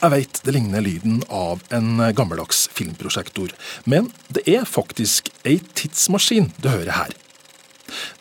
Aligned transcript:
Jeg 0.00 0.12
veit 0.14 0.38
det 0.46 0.52
ligner 0.56 0.80
lyden 0.80 1.18
av 1.28 1.60
en 1.76 2.00
gammeldags 2.16 2.62
filmprosjektor, 2.72 3.50
men 3.84 4.06
det 4.32 4.46
er 4.48 4.62
faktisk 4.64 5.28
ei 5.44 5.58
tidsmaskin 5.76 6.46
du 6.56 6.70
hører 6.70 6.94
her. 6.96 7.12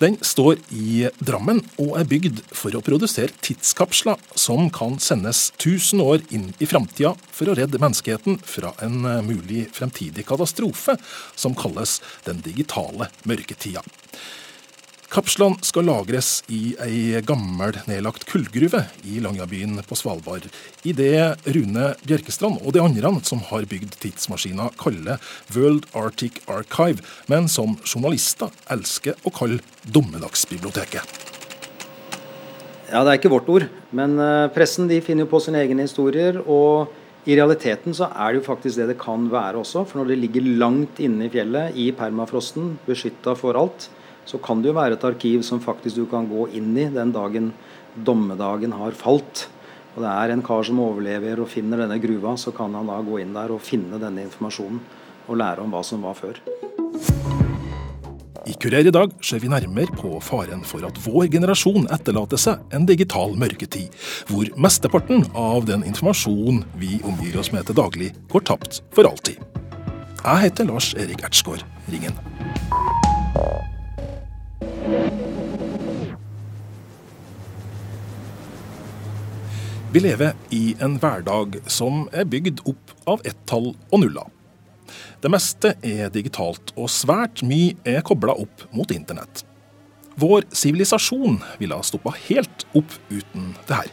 Den 0.01 0.17
står 0.25 0.57
i 0.75 1.05
Drammen 1.23 1.61
og 1.79 1.93
er 2.01 2.09
bygd 2.09 2.41
for 2.51 2.75
å 2.75 2.83
produsere 2.83 3.31
tidskapsler 3.45 4.19
som 4.35 4.67
kan 4.75 4.99
sendes 4.99 5.53
1000 5.55 6.03
år 6.03 6.25
inn 6.35 6.49
i 6.59 6.67
framtida 6.67 7.13
for 7.31 7.47
å 7.47 7.55
redde 7.55 7.79
menneskeheten 7.79 8.41
fra 8.43 8.73
en 8.83 8.99
mulig 9.29 9.69
fremtidig 9.71 10.27
katastrofe 10.27 10.97
som 11.31 11.55
kalles 11.55 12.01
den 12.27 12.43
digitale 12.43 13.07
mørketida. 13.23 13.85
Kapslene 15.09 15.57
skal 15.65 15.87
lagres 15.89 16.43
i 16.53 16.75
ei 16.85 17.17
gammel, 17.25 17.73
nedlagt 17.89 18.27
kullgruve 18.29 18.83
i 19.09 19.17
Langjabyen 19.23 19.79
på 19.89 19.97
Svalbard. 19.97 20.45
I 20.85 20.93
det 20.93 21.49
Rune 21.49 21.87
Bjerkestrand 22.03 22.61
og 22.61 22.75
de 22.75 22.83
andre 22.83 23.09
som 23.25 23.41
har 23.47 23.65
bygd 23.71 23.97
tidsmaskina, 24.03 24.67
kaller 24.77 25.17
World 25.55 25.89
Arctic 25.97 26.37
Archive, 26.45 27.01
men 27.25 27.49
som 27.49 27.73
journalister 27.81 28.53
elsker 28.69 29.17
å 29.25 29.33
kalle 29.33 29.65
dommedagsbiblioteket. 29.89 31.01
Ja, 32.93 33.01
det 33.01 33.09
er 33.09 33.17
ikke 33.17 33.33
vårt 33.33 33.49
ord, 33.49 33.65
men 33.89 34.13
eh, 34.21 34.45
pressen 34.53 34.85
de 34.93 35.01
finner 35.01 35.25
jo 35.25 35.33
på 35.33 35.41
sine 35.41 35.65
egne 35.65 35.89
historier. 35.89 36.37
og 36.45 36.93
i 37.25 37.35
realiteten 37.35 37.93
så 37.93 38.13
er 38.13 38.31
det 38.31 38.39
jo 38.39 38.49
faktisk 38.53 38.77
det 38.77 38.93
det 38.93 39.01
kan 39.01 39.25
være 39.29 39.57
også. 39.59 39.83
For 39.85 39.99
når 39.99 40.13
det 40.13 40.21
ligger 40.21 40.53
langt 40.61 41.01
inne 41.03 41.25
i 41.25 41.33
fjellet, 41.33 41.73
i 41.75 41.89
permafrosten, 41.97 42.77
beskytta 42.85 43.35
for 43.37 43.57
alt, 43.59 43.89
så 44.29 44.37
kan 44.37 44.61
det 44.61 44.69
jo 44.69 44.77
være 44.77 44.97
et 44.97 45.05
arkiv 45.07 45.41
som 45.45 45.61
faktisk 45.63 45.97
du 45.97 46.05
kan 46.09 46.27
gå 46.29 46.45
inn 46.59 46.75
i 46.77 46.85
den 46.93 47.13
dagen 47.15 47.49
dommedagen 47.95 48.75
har 48.77 48.97
falt. 48.97 49.47
Og 49.95 50.03
det 50.03 50.11
er 50.11 50.33
en 50.33 50.45
kar 50.45 50.61
som 50.67 50.81
overlever 50.83 51.41
og 51.41 51.49
finner 51.49 51.81
denne 51.81 51.97
gruva, 52.01 52.35
så 52.37 52.53
kan 52.55 52.75
han 52.77 52.89
da 52.91 52.99
gå 53.05 53.17
inn 53.23 53.33
der 53.33 53.55
og 53.55 53.63
finne 53.65 53.97
denne 54.01 54.27
informasjonen 54.27 54.81
og 55.29 55.39
lære 55.41 55.65
om 55.65 55.73
hva 55.73 55.81
som 55.85 56.05
var 56.05 56.17
før. 56.17 56.37
I 58.49 58.53
Kurer 58.57 58.87
i 58.87 58.93
dag 58.93 59.11
ser 59.25 59.41
vi 59.43 59.49
nærmere 59.51 59.93
på 59.97 60.15
faren 60.25 60.63
for 60.65 60.85
at 60.87 60.97
vår 61.03 61.27
generasjon 61.35 61.89
etterlater 61.93 62.39
seg 62.41 62.73
en 62.73 62.87
digital 62.89 63.35
mørketid, 63.37 63.93
hvor 64.29 64.49
mesteparten 64.57 65.27
av 65.37 65.67
den 65.69 65.85
informasjonen 65.89 66.63
vi 66.81 66.97
omgir 67.05 67.37
oss 67.41 67.51
med 67.53 67.69
til 67.69 67.77
daglig, 67.77 68.13
går 68.31 68.47
tapt 68.49 68.81
for 68.95 69.09
alltid. 69.09 69.37
Jeg 70.23 70.45
heter 70.47 70.71
Lars 70.71 70.93
Erik 70.97 71.21
Ertsgaard 71.27 71.65
Ringen. 71.91 72.17
Vi 79.91 79.99
lever 79.99 80.35
i 80.53 80.75
en 80.85 80.99
hverdag 81.01 81.55
som 81.65 82.03
er 82.13 82.27
bygd 82.29 82.59
opp 82.69 82.91
av 83.09 83.23
ett-tall 83.25 83.71
og 83.73 84.03
nuller. 84.03 84.27
Det 85.17 85.31
meste 85.33 85.71
er 85.81 86.11
digitalt, 86.13 86.75
og 86.77 86.91
svært 86.93 87.41
mye 87.41 87.73
er 87.89 88.05
kobla 88.05 88.35
opp 88.37 88.67
mot 88.69 88.93
internett. 88.93 89.41
Vår 90.21 90.45
sivilisasjon 90.53 91.39
ville 91.57 91.73
ha 91.73 91.85
stoppa 91.85 92.13
helt 92.27 92.67
opp 92.77 92.93
uten 93.09 93.55
det 93.65 93.81
her. 93.81 93.91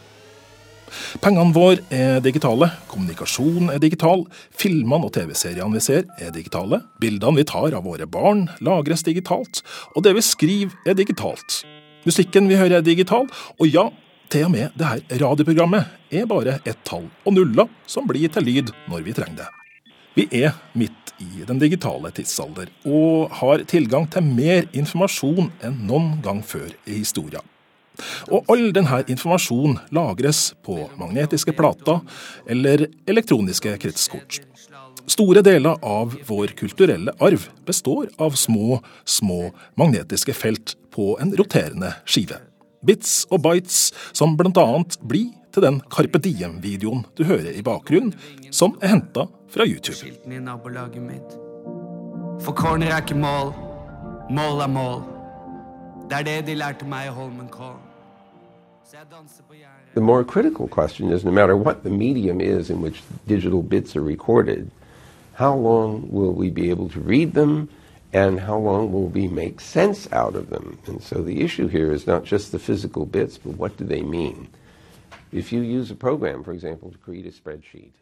Pengene 1.25 1.57
våre 1.57 1.81
er 1.89 2.21
digitale, 2.21 2.69
kommunikasjon 2.93 3.73
er 3.73 3.81
digital, 3.81 4.29
filmene 4.53 5.09
og 5.09 5.17
TV-seriene 5.17 5.81
vi 5.81 5.87
ser 5.89 6.05
er 6.21 6.35
digitale, 6.35 6.85
bildene 7.01 7.41
vi 7.41 7.49
tar 7.49 7.73
av 7.73 7.89
våre 7.89 8.05
barn 8.05 8.51
lagres 8.61 9.07
digitalt, 9.09 9.65
og 9.97 10.05
det 10.05 10.13
vi 10.21 10.29
skriver 10.29 10.93
er 10.93 11.01
digitalt. 11.01 11.63
Musikken 12.05 12.53
vi 12.53 12.61
hører 12.61 12.83
er 12.83 12.87
digital, 12.87 13.33
og 13.57 13.73
ja, 13.73 13.89
til 14.33 14.47
og 14.47 14.53
med 14.55 14.75
det 14.79 14.89
her 14.91 15.21
radioprogrammet 15.23 16.13
er 16.15 16.29
bare 16.31 16.59
et 16.65 16.79
tall 16.87 17.07
og 17.25 17.35
nuller 17.37 17.71
som 17.91 18.07
blir 18.09 18.31
til 18.33 18.47
lyd 18.47 18.73
når 18.91 19.05
vi 19.07 19.15
trenger 19.17 19.45
det. 19.45 19.51
Vi 20.17 20.25
er 20.43 20.55
midt 20.73 21.13
i 21.21 21.45
den 21.49 21.59
digitale 21.61 22.11
tidsalder 22.15 22.71
og 22.89 23.35
har 23.41 23.65
tilgang 23.69 24.09
til 24.13 24.25
mer 24.25 24.65
informasjon 24.77 25.51
enn 25.65 25.83
noen 25.89 26.17
gang 26.25 26.41
før 26.45 26.71
i 26.87 27.01
historien. 27.03 27.45
Og 28.29 28.49
all 28.53 28.71
denne 28.77 29.03
informasjonen 29.09 29.79
lagres 29.97 30.51
på 30.67 30.83
magnetiske 31.01 31.55
plater 31.57 32.03
eller 32.49 32.87
elektroniske 33.09 33.77
kretskort. 33.81 34.41
Store 35.07 35.43
deler 35.45 35.79
av 35.87 36.17
vår 36.27 36.57
kulturelle 36.59 37.15
arv 37.23 37.47
består 37.69 38.11
av 38.19 38.37
små, 38.37 38.81
små 39.05 39.53
magnetiske 39.79 40.35
felt 40.35 40.75
på 40.93 41.15
en 41.23 41.33
roterende 41.39 41.95
skive. 42.05 42.41
Bits 42.87 43.27
og 43.31 43.43
bites 43.43 43.91
som 44.17 44.37
bl.a. 44.39 44.67
blir 45.03 45.33
til 45.53 45.65
den 45.65 45.81
Carpe 45.91 46.21
Diem-videoen 46.23 47.05
du 47.19 47.25
hører 47.25 47.57
i 47.57 47.65
bakgrunnen, 47.65 48.15
som 48.51 48.77
er 48.83 48.95
henta 48.95 49.27
fra 49.51 49.67
YouTube. 49.67 49.99
For 52.45 52.53
corner 52.53 52.93
er 52.93 53.03
ikke 53.03 53.19
mål, 53.19 53.53
mål 54.31 54.61
er 54.63 54.71
mål. 54.71 55.03
Det 56.07 56.19
er 56.21 56.23
det 56.29 56.39
de 56.47 56.55
lærte 56.55 56.87
meg 56.87 57.09
i 57.09 57.15
Holmenkollen. 57.17 57.83
The 59.95 60.01
more 60.01 60.25
critical 60.25 60.69
question 60.69 61.11
is 61.11 61.25
no 61.25 61.33
matter 61.33 61.57
what 61.57 61.83
the 61.83 61.91
medium 61.91 62.41
is 62.41 62.71
in 62.71 62.81
which 62.81 63.03
digital 63.27 63.63
bits 63.63 63.97
are 63.97 64.03
recorded, 64.03 64.71
how 65.33 65.57
long 65.57 66.09
will 66.13 66.33
we 66.33 66.51
be 66.51 66.71
able 66.71 66.89
to 66.91 67.01
read 67.01 67.33
them 67.33 67.69
and 68.13 68.41
how 68.41 68.57
long 68.57 68.93
will 68.93 69.09
we 69.09 69.29
make 69.29 69.61
sense 69.61 70.11
out 70.13 70.35
of 70.35 70.51
them? 70.51 70.79
And 70.87 71.03
so 71.03 71.23
the 71.23 71.43
issue 71.43 71.69
here 71.69 71.93
is 71.93 72.07
not 72.07 72.25
just 72.25 72.53
the 72.53 72.59
physical 72.59 73.07
bits, 73.07 73.39
but 73.39 73.57
what 73.57 73.77
do 73.77 73.85
they 73.85 74.03
mean? 74.03 74.49
If 75.33 75.53
you 75.53 75.61
use 75.61 75.91
a 75.91 75.97
program, 75.97 76.45
for 76.45 76.53
example, 76.53 76.91
to 76.91 76.99
create 76.99 77.27
a 77.27 77.31
spreadsheet, 77.31 77.93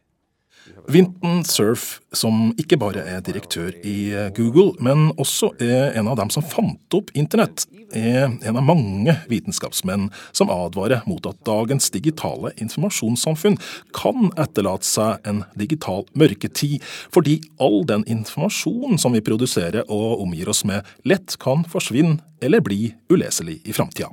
Vinton 0.88 1.44
Surf, 1.44 2.00
som 2.12 2.50
ikke 2.60 2.76
bare 2.81 3.04
er 3.09 3.22
direktør 3.25 3.72
i 3.84 4.12
Google, 4.37 4.75
men 4.84 5.10
også 5.20 5.53
er 5.62 5.97
en 5.98 6.09
av 6.10 6.19
dem 6.20 6.32
som 6.32 6.44
fant 6.44 6.97
opp 6.97 7.12
internett, 7.16 7.65
er 7.94 8.26
en 8.28 8.59
av 8.59 8.65
mange 8.66 9.15
vitenskapsmenn 9.31 10.09
som 10.34 10.53
advarer 10.53 11.04
mot 11.09 11.25
at 11.28 11.41
dagens 11.47 11.91
digitale 11.94 12.53
informasjonssamfunn 12.60 13.56
kan 13.97 14.32
etterlate 14.41 14.88
seg 14.88 15.28
en 15.28 15.44
digital 15.59 16.04
mørketid, 16.19 16.82
fordi 17.15 17.38
all 17.62 17.82
den 17.88 18.04
informasjonen 18.10 19.00
som 19.00 19.16
vi 19.16 19.25
produserer 19.25 19.88
og 19.88 20.21
omgir 20.25 20.53
oss 20.53 20.65
med, 20.69 20.84
lett 21.09 21.38
kan 21.41 21.65
forsvinne 21.69 22.21
eller 22.44 22.65
bli 22.65 22.92
uleselig 23.12 23.60
i 23.65 23.76
framtida. 23.76 24.12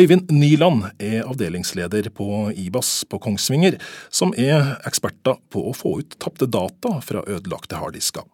Øyvind 0.00 0.30
Nyland 0.32 0.86
er 1.02 1.26
avdelingsleder 1.28 2.06
på 2.16 2.48
IBAS 2.56 3.02
på 3.10 3.18
Kongsvinger, 3.20 3.74
som 4.08 4.30
er 4.32 4.78
eksperter 4.88 5.36
på 5.52 5.66
å 5.68 5.74
få 5.76 5.98
ut 6.00 6.14
tapte 6.22 6.48
data 6.48 6.94
fra 7.04 7.20
ødelagte 7.28 7.76
harddisker. 7.76 8.24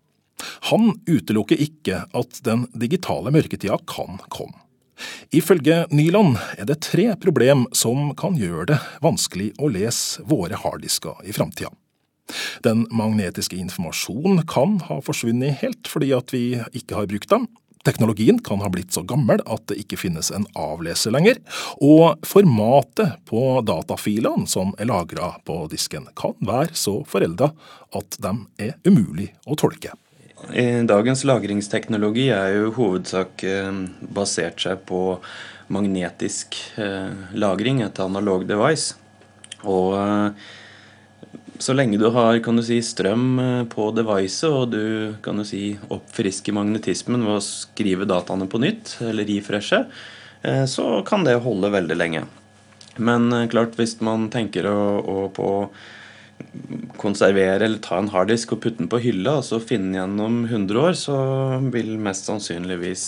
Han 0.71 0.93
utelukker 1.09 1.59
ikke 1.59 2.05
at 2.15 2.39
den 2.47 2.69
digitale 2.77 3.33
mørketida 3.35 3.81
kan 3.91 4.21
komme. 4.31 4.61
Ifølge 5.35 5.83
Nyland 5.91 6.39
er 6.55 6.71
det 6.71 6.85
tre 6.87 7.09
problem 7.19 7.67
som 7.75 8.13
kan 8.15 8.39
gjøre 8.39 8.71
det 8.71 8.81
vanskelig 9.03 9.51
å 9.59 9.73
lese 9.73 10.23
våre 10.29 10.61
harddisker 10.63 11.19
i 11.27 11.35
framtida. 11.35 11.73
Den 12.63 12.87
magnetiske 12.95 13.59
informasjonen 13.59 14.45
kan 14.47 14.79
ha 14.87 15.03
forsvunnet 15.03 15.65
helt 15.65 15.91
fordi 15.91 16.15
at 16.15 16.31
vi 16.35 16.47
ikke 16.79 17.01
har 17.01 17.11
brukt 17.11 17.33
dem. 17.33 17.51
Teknologien 17.87 18.41
kan 18.43 18.61
ha 18.65 18.71
blitt 18.73 18.91
så 18.93 19.05
gammel 19.07 19.39
at 19.47 19.63
det 19.71 19.79
ikke 19.85 20.01
finnes 20.01 20.33
en 20.35 20.49
avleser 20.59 21.15
lenger, 21.15 21.39
og 21.79 22.19
formatet 22.27 23.21
på 23.31 23.61
datafilene 23.63 24.49
som 24.51 24.73
er 24.75 24.91
lagra 24.91 25.37
på 25.47 25.61
disken 25.71 26.09
kan 26.19 26.35
være 26.43 26.75
så 26.75 26.99
forelda 27.07 27.53
at 27.95 28.19
de 28.23 28.35
er 28.67 28.75
umulig 28.89 29.31
å 29.47 29.55
tolke. 29.55 29.95
Dagens 30.91 31.23
lagringsteknologi 31.27 32.27
er 32.35 32.59
jo 32.59 32.75
hovedsak 32.77 33.47
eh, 33.47 33.79
basert 34.19 34.61
seg 34.61 34.83
på 34.87 35.01
magnetisk 35.73 36.59
eh, 36.83 37.15
lagring, 37.39 37.81
et 37.87 38.03
analog 38.03 38.45
device. 38.51 38.99
Og 39.63 39.95
eh, 39.97 40.47
så 41.59 41.73
lenge 41.73 41.99
du 41.99 42.09
har 42.11 42.39
kan 42.45 42.59
du 42.59 42.63
si, 42.65 42.79
strøm 42.85 43.39
eh, 43.41 43.65
på 43.71 43.89
devicet, 43.97 44.49
og 44.51 44.73
du 44.75 45.17
kan 45.25 45.39
du 45.41 45.45
si, 45.47 45.77
oppfrisker 45.93 46.55
magnetismen 46.57 47.25
ved 47.27 47.39
å 47.39 47.45
skrive 47.45 48.09
dataene 48.09 48.49
på 48.51 48.61
nytt, 48.63 48.97
eller 49.07 49.29
refreshe, 49.29 49.85
eh, 50.43 50.65
så 50.71 51.01
kan 51.07 51.27
det 51.27 51.39
holde 51.45 51.73
veldig 51.75 51.99
lenge. 51.99 52.25
Men 52.97 53.29
eh, 53.33 53.47
klart, 53.53 53.77
hvis 53.79 53.99
man 54.05 54.29
tenker 54.33 54.69
å, 54.71 54.81
å 55.01 55.29
på 55.35 55.51
konservere 57.01 57.65
eller 57.65 57.81
ta 57.85 57.97
en 58.01 58.11
harddisk 58.13 58.53
og 58.53 58.61
putte 58.65 58.83
den 58.83 58.91
på 58.93 59.01
hylla, 59.05 59.39
og 59.41 59.47
så 59.47 59.61
finne 59.63 59.97
gjennom 59.97 60.43
100 60.45 60.83
år, 60.83 60.99
så 60.99 61.17
vil 61.73 61.95
mest 62.03 62.29
sannsynligvis 62.29 63.07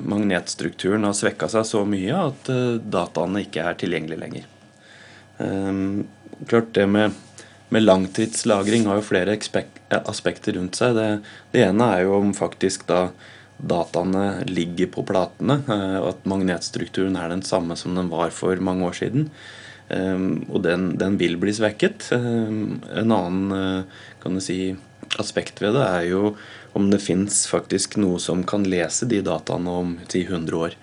magnetstrukturen 0.00 1.04
ha 1.04 1.10
svekka 1.16 1.48
seg 1.50 1.66
så 1.68 1.82
mye 1.88 2.24
at 2.30 2.48
dataene 2.92 3.42
ikke 3.44 3.66
er 3.66 3.78
tilgjengelige 3.80 4.22
lenger. 4.22 4.48
Um, 5.42 6.04
klart 6.46 6.70
det 6.76 6.86
med 6.88 7.16
med 7.72 7.86
langtidslagring 7.86 8.86
har 8.88 9.00
jo 9.00 9.06
flere 9.06 9.36
aspekter 10.02 10.58
rundt 10.58 10.78
seg. 10.78 10.96
Det, 10.98 11.08
det, 11.54 11.64
ene 11.66 11.88
er 11.94 12.04
jo 12.06 12.18
om 12.20 12.34
faktisk 12.36 12.86
da 12.90 13.06
dataene 13.62 14.42
ligger 14.50 14.90
på 14.90 15.04
platene, 15.06 15.60
og 15.66 15.74
eh, 15.76 15.98
at 16.12 16.24
magnetstrukturen 16.28 17.18
er 17.18 17.32
den 17.32 17.44
samme 17.46 17.78
som 17.78 17.96
den 17.98 18.10
var 18.12 18.34
for 18.34 18.60
mange 18.60 18.88
år 18.88 18.98
siden. 19.02 19.28
Og 19.92 20.62
den, 20.64 20.94
den 20.96 21.18
vil 21.20 21.34
bli 21.36 21.52
svekket. 21.52 22.06
En 22.16 23.12
annen 23.12 23.82
kan 24.22 24.38
du 24.38 24.40
si, 24.40 24.70
aspekt 25.20 25.60
ved 25.60 25.74
det 25.76 25.82
er 25.84 26.06
jo 26.08 26.30
om 26.72 26.88
det 26.88 27.02
fins 27.04 27.42
faktisk 27.50 27.98
noe 28.00 28.20
som 28.22 28.44
kan 28.48 28.64
lese 28.64 29.04
de 29.10 29.20
dataene 29.24 29.74
om 29.82 29.94
10-100 30.06 30.56
år. 30.56 30.76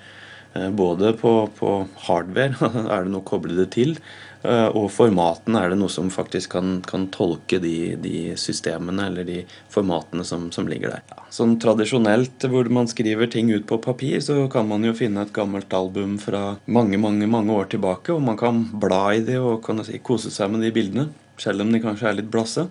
Både 0.74 1.12
på, 1.14 1.32
på 1.60 1.74
hardware, 2.08 2.58
er 2.94 3.06
det 3.06 3.14
noe 3.14 3.22
å 3.22 3.28
koble 3.28 3.54
det 3.60 3.68
til, 3.76 3.94
Eh, 4.40 4.70
og 4.72 4.88
formatene, 4.96 5.60
er 5.60 5.74
det 5.74 5.78
noe 5.82 5.92
som 5.92 6.08
faktisk 6.14 6.54
kan, 6.54 6.78
kan 6.88 7.10
tolke 7.12 7.58
de, 7.60 7.98
de, 8.00 8.38
systemene 8.40 9.10
eller 9.10 9.28
de 9.28 9.40
formatene 9.72 10.24
som, 10.24 10.46
som 10.56 10.70
ligger 10.70 10.94
der. 10.96 11.26
Sånn 11.36 11.58
tradisjonelt 11.60 12.48
hvor 12.48 12.70
man 12.72 12.88
skriver 12.88 13.28
ting 13.32 13.52
ut 13.52 13.68
på 13.68 13.82
papir, 13.84 14.22
så 14.24 14.46
kan 14.52 14.70
man 14.70 14.88
jo 14.88 14.96
finne 14.96 15.26
et 15.26 15.36
gammelt 15.36 15.74
album 15.76 16.16
fra 16.24 16.54
mange 16.72 17.00
mange, 17.02 17.28
mange 17.28 17.52
år 17.52 17.68
tilbake, 17.74 18.16
og 18.16 18.24
man 18.24 18.40
kan 18.40 18.64
bla 18.80 19.10
i 19.18 19.26
det 19.28 19.42
og 19.44 19.60
kan 19.66 19.84
si, 19.84 20.00
kose 20.00 20.32
seg 20.32 20.54
med 20.54 20.64
de 20.64 20.72
bildene, 20.76 21.10
selv 21.40 21.66
om 21.66 21.76
de 21.76 21.84
kanskje 21.84 22.08
er 22.08 22.22
litt 22.22 22.32
blasse. 22.32 22.70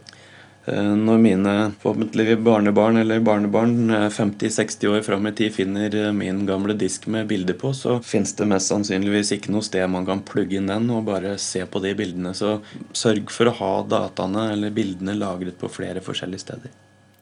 Eh, 0.69 0.95
når 0.97 1.19
mine 1.23 1.53
forhåpentlig 1.81 2.39
barnebarn 2.45 2.97
eller 3.01 3.21
barnebarn 3.25 3.91
50-60 4.11 4.85
eh, 4.85 4.93
år 4.93 5.03
fram 5.07 5.27
i 5.27 5.33
tid 5.33 5.55
finner 5.55 5.95
eh, 5.97 6.13
min 6.13 6.43
gamle 6.47 6.75
disk 6.77 7.07
med 7.07 7.29
bilder 7.31 7.57
på, 7.57 7.73
så 7.73 7.99
fins 8.05 8.35
det 8.37 8.49
mest 8.51 8.69
sannsynligvis 8.73 9.33
ikke 9.39 9.55
noe 9.55 9.65
sted 9.65 9.87
man 9.89 10.07
kan 10.09 10.21
plugge 10.29 10.59
inn 10.59 10.69
den 10.69 10.91
og 10.93 11.07
bare 11.09 11.37
se 11.41 11.65
på 11.65 11.83
de 11.85 11.95
bildene. 11.97 12.35
Så 12.37 12.59
sørg 12.93 13.33
for 13.33 13.49
å 13.49 13.57
ha 13.63 13.73
dataene 13.89 14.51
eller 14.53 14.75
bildene 14.75 15.17
lagret 15.17 15.57
på 15.61 15.73
flere 15.73 16.05
forskjellige 16.05 16.45
steder. 16.45 16.77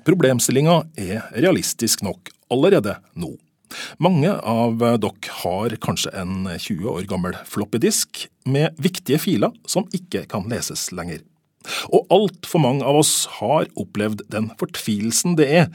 Problemstillinga 0.07 0.81
er 0.99 1.29
realistisk 1.37 2.03
nok 2.07 2.33
allerede 2.51 2.99
nå. 3.15 3.35
Mange 4.03 4.31
av 4.31 4.79
dere 4.79 5.39
har 5.43 5.79
kanskje 5.83 6.13
en 6.19 6.47
20 6.51 6.87
år 6.93 7.09
gammel 7.11 7.39
floppydisk 7.47 8.27
med 8.47 8.79
viktige 8.79 9.19
filer 9.23 9.55
som 9.67 9.87
ikke 9.95 10.25
kan 10.31 10.47
leses 10.51 10.89
lenger. 10.95 11.25
Og 11.93 12.11
altfor 12.15 12.63
mange 12.63 12.87
av 12.87 13.01
oss 13.03 13.15
har 13.39 13.71
opplevd 13.79 14.27
den 14.33 14.51
fortvilelsen 14.61 15.39
det 15.39 15.49
er 15.63 15.71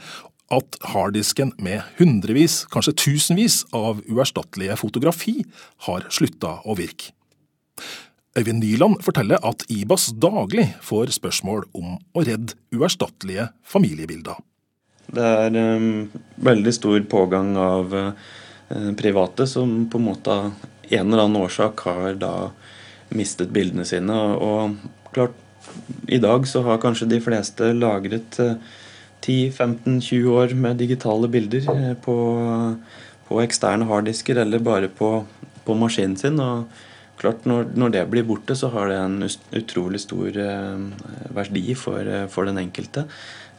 at 0.52 0.76
harddisken 0.92 1.54
med 1.62 1.80
hundrevis, 1.96 2.62
kanskje 2.72 2.96
tusenvis 3.06 3.62
av 3.72 4.02
uerstattelige 4.04 4.76
fotografi 4.80 5.38
har 5.86 6.04
slutta 6.12 6.58
å 6.68 6.76
virke. 6.78 7.14
Øyvind 8.36 8.62
Nyland 8.64 9.02
forteller 9.04 9.40
at 9.44 9.64
IBAS 9.68 10.10
daglig 10.16 10.70
får 10.84 11.12
spørsmål 11.12 11.66
om 11.76 11.98
å 12.16 12.24
redde 12.24 12.56
uerstattelige 12.72 13.50
familiebilder. 13.64 14.38
Det 15.12 15.24
er 15.44 15.56
um, 15.76 16.06
veldig 16.40 16.72
stor 16.72 17.02
pågang 17.12 17.52
av 17.60 17.92
uh, 17.92 18.12
private 18.96 19.44
som 19.50 19.82
på 19.92 20.00
en 20.00 20.06
måte 20.06 20.32
av 20.32 20.46
en 20.92 21.12
eller 21.12 21.26
annen 21.26 21.42
årsak 21.42 21.84
har 21.84 22.16
da 22.20 22.32
mistet 23.12 23.52
bildene 23.52 23.84
sine. 23.88 24.16
Og 24.16 24.78
klart, 25.12 25.36
i 26.08 26.18
dag 26.22 26.46
så 26.48 26.62
har 26.66 26.80
kanskje 26.82 27.10
de 27.10 27.20
fleste 27.22 27.72
lagret 27.76 28.38
10-15-20 29.22 30.18
eh, 30.18 30.30
år 30.32 30.54
med 30.58 30.80
digitale 30.82 31.30
bilder 31.30 31.68
eh, 31.74 31.92
på, 32.04 32.16
på 33.28 33.42
eksterne 33.44 33.88
harddisker 33.88 34.42
eller 34.42 34.62
bare 34.62 34.90
på, 34.90 35.12
på, 35.64 35.76
maskinen 35.78 36.16
sin. 36.18 36.40
og 36.40 36.66
klart 37.22 37.44
når, 37.46 37.70
når, 37.78 37.94
det 37.94 38.06
blir 38.10 38.26
borte, 38.26 38.56
så 38.58 38.72
har 38.74 38.90
det 38.90 38.98
en 38.98 39.28
utrolig 39.62 40.02
stor 40.02 40.38
eh, 40.42 40.86
verdi 41.36 41.74
for, 41.78 42.08
for, 42.32 42.48
den 42.50 42.58
enkelte. 42.64 43.06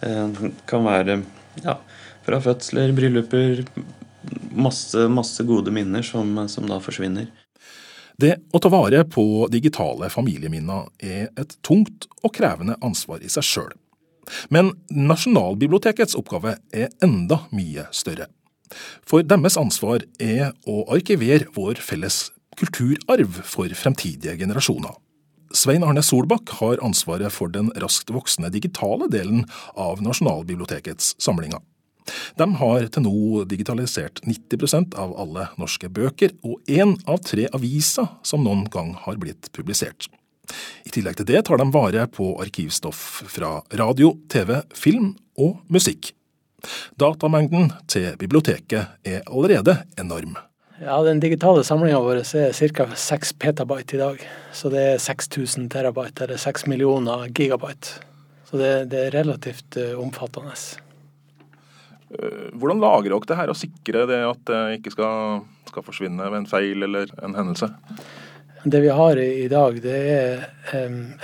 Det 0.03 0.49
kan 0.67 0.83
være 0.83 1.21
ja, 1.63 1.77
fra 2.25 2.41
fødsler, 2.43 2.91
brylluper, 2.91 3.63
masse, 4.51 5.07
masse 5.07 5.45
gode 5.47 5.71
minner 5.71 6.03
som, 6.03 6.35
som 6.51 6.67
da 6.67 6.81
forsvinner. 6.83 7.29
Det 8.21 8.35
å 8.53 8.61
ta 8.61 8.69
vare 8.69 9.03
på 9.09 9.47
digitale 9.51 10.09
familieminner 10.13 10.89
er 11.01 11.31
et 11.39 11.55
tungt 11.65 12.07
og 12.21 12.33
krevende 12.35 12.77
ansvar 12.85 13.23
i 13.25 13.31
seg 13.31 13.47
sjøl. 13.47 13.73
Men 14.53 14.71
Nasjonalbibliotekets 14.93 16.15
oppgave 16.19 16.57
er 16.71 16.93
enda 17.03 17.41
mye 17.55 17.87
større. 17.91 18.29
For 19.05 19.25
deres 19.25 19.57
ansvar 19.59 20.05
er 20.21 20.53
å 20.69 20.83
arkivere 20.93 21.49
vår 21.55 21.81
felles 21.83 22.29
kulturarv 22.57 23.41
for 23.49 23.73
fremtidige 23.77 24.37
generasjoner. 24.39 24.95
Svein 25.53 25.83
Arne 25.85 26.01
Solbakk 26.01 26.55
har 26.61 26.81
ansvaret 26.85 27.33
for 27.33 27.51
den 27.53 27.69
raskt 27.81 28.09
voksende 28.13 28.49
digitale 28.53 29.05
delen 29.11 29.43
av 29.77 30.01
Nasjonalbibliotekets 30.01 31.13
samlinger. 31.21 31.61
De 32.39 32.47
har 32.59 32.87
til 32.93 33.05
nå 33.05 33.43
digitalisert 33.49 34.21
90% 34.27 34.97
av 34.99 35.13
alle 35.19 35.47
norske 35.61 35.89
bøker, 35.89 36.35
og 36.43 36.59
én 36.67 36.95
av 37.07 37.21
tre 37.25 37.47
aviser 37.55 38.09
som 38.25 38.43
noen 38.45 38.65
gang 38.73 38.93
har 39.05 39.19
blitt 39.21 39.51
publisert. 39.55 40.09
I 40.83 40.91
tillegg 40.91 41.19
til 41.19 41.29
det 41.29 41.45
tar 41.47 41.61
de 41.61 41.69
vare 41.71 42.07
på 42.11 42.33
arkivstoff 42.43 43.23
fra 43.31 43.55
radio, 43.79 44.13
TV, 44.29 44.59
film 44.75 45.13
og 45.39 45.61
musikk. 45.71 46.11
Datamengden 46.99 47.71
til 47.91 48.13
biblioteket 48.19 49.07
er 49.07 49.23
allerede 49.27 49.81
enorm. 49.99 50.35
Ja, 50.83 51.03
Den 51.03 51.19
digitale 51.19 51.63
samlinga 51.63 51.99
vår 52.03 52.23
er 52.23 52.51
ca. 52.51 52.87
6 52.95 53.33
petabyte 53.39 53.95
i 53.95 53.99
dag. 53.99 54.23
Så 54.51 54.71
det 54.73 54.83
er 54.93 54.97
6000 54.99 55.69
terabyte, 55.71 56.25
eller 56.25 56.37
6 56.37 56.65
millioner 56.67 57.27
gigabyte. 57.29 58.01
Så 58.49 58.57
det, 58.57 58.71
det 58.91 59.07
er 59.07 59.15
relativt 59.15 59.77
uh, 59.77 59.95
omfattende. 60.01 60.55
Eh, 62.13 62.51
hvordan 62.53 62.81
lagrer 62.83 63.09
dere 63.09 63.29
det 63.29 63.39
her 63.39 63.53
og 63.53 63.57
sikrer 63.57 64.07
det 64.09 64.19
at 64.27 64.45
det 64.49 64.61
ikke 64.79 64.93
skal, 64.93 65.41
skal, 65.69 65.85
forsvinne 65.85 66.29
ved 66.29 66.43
en 66.43 66.49
feil 66.49 66.85
eller 66.85 67.09
en 67.25 67.35
hendelse? 67.37 67.71
Det 68.63 68.79
vi 68.79 68.93
har 68.95 69.19
i 69.19 69.49
dag, 69.51 69.81
det 69.83 69.97
er 70.07 70.45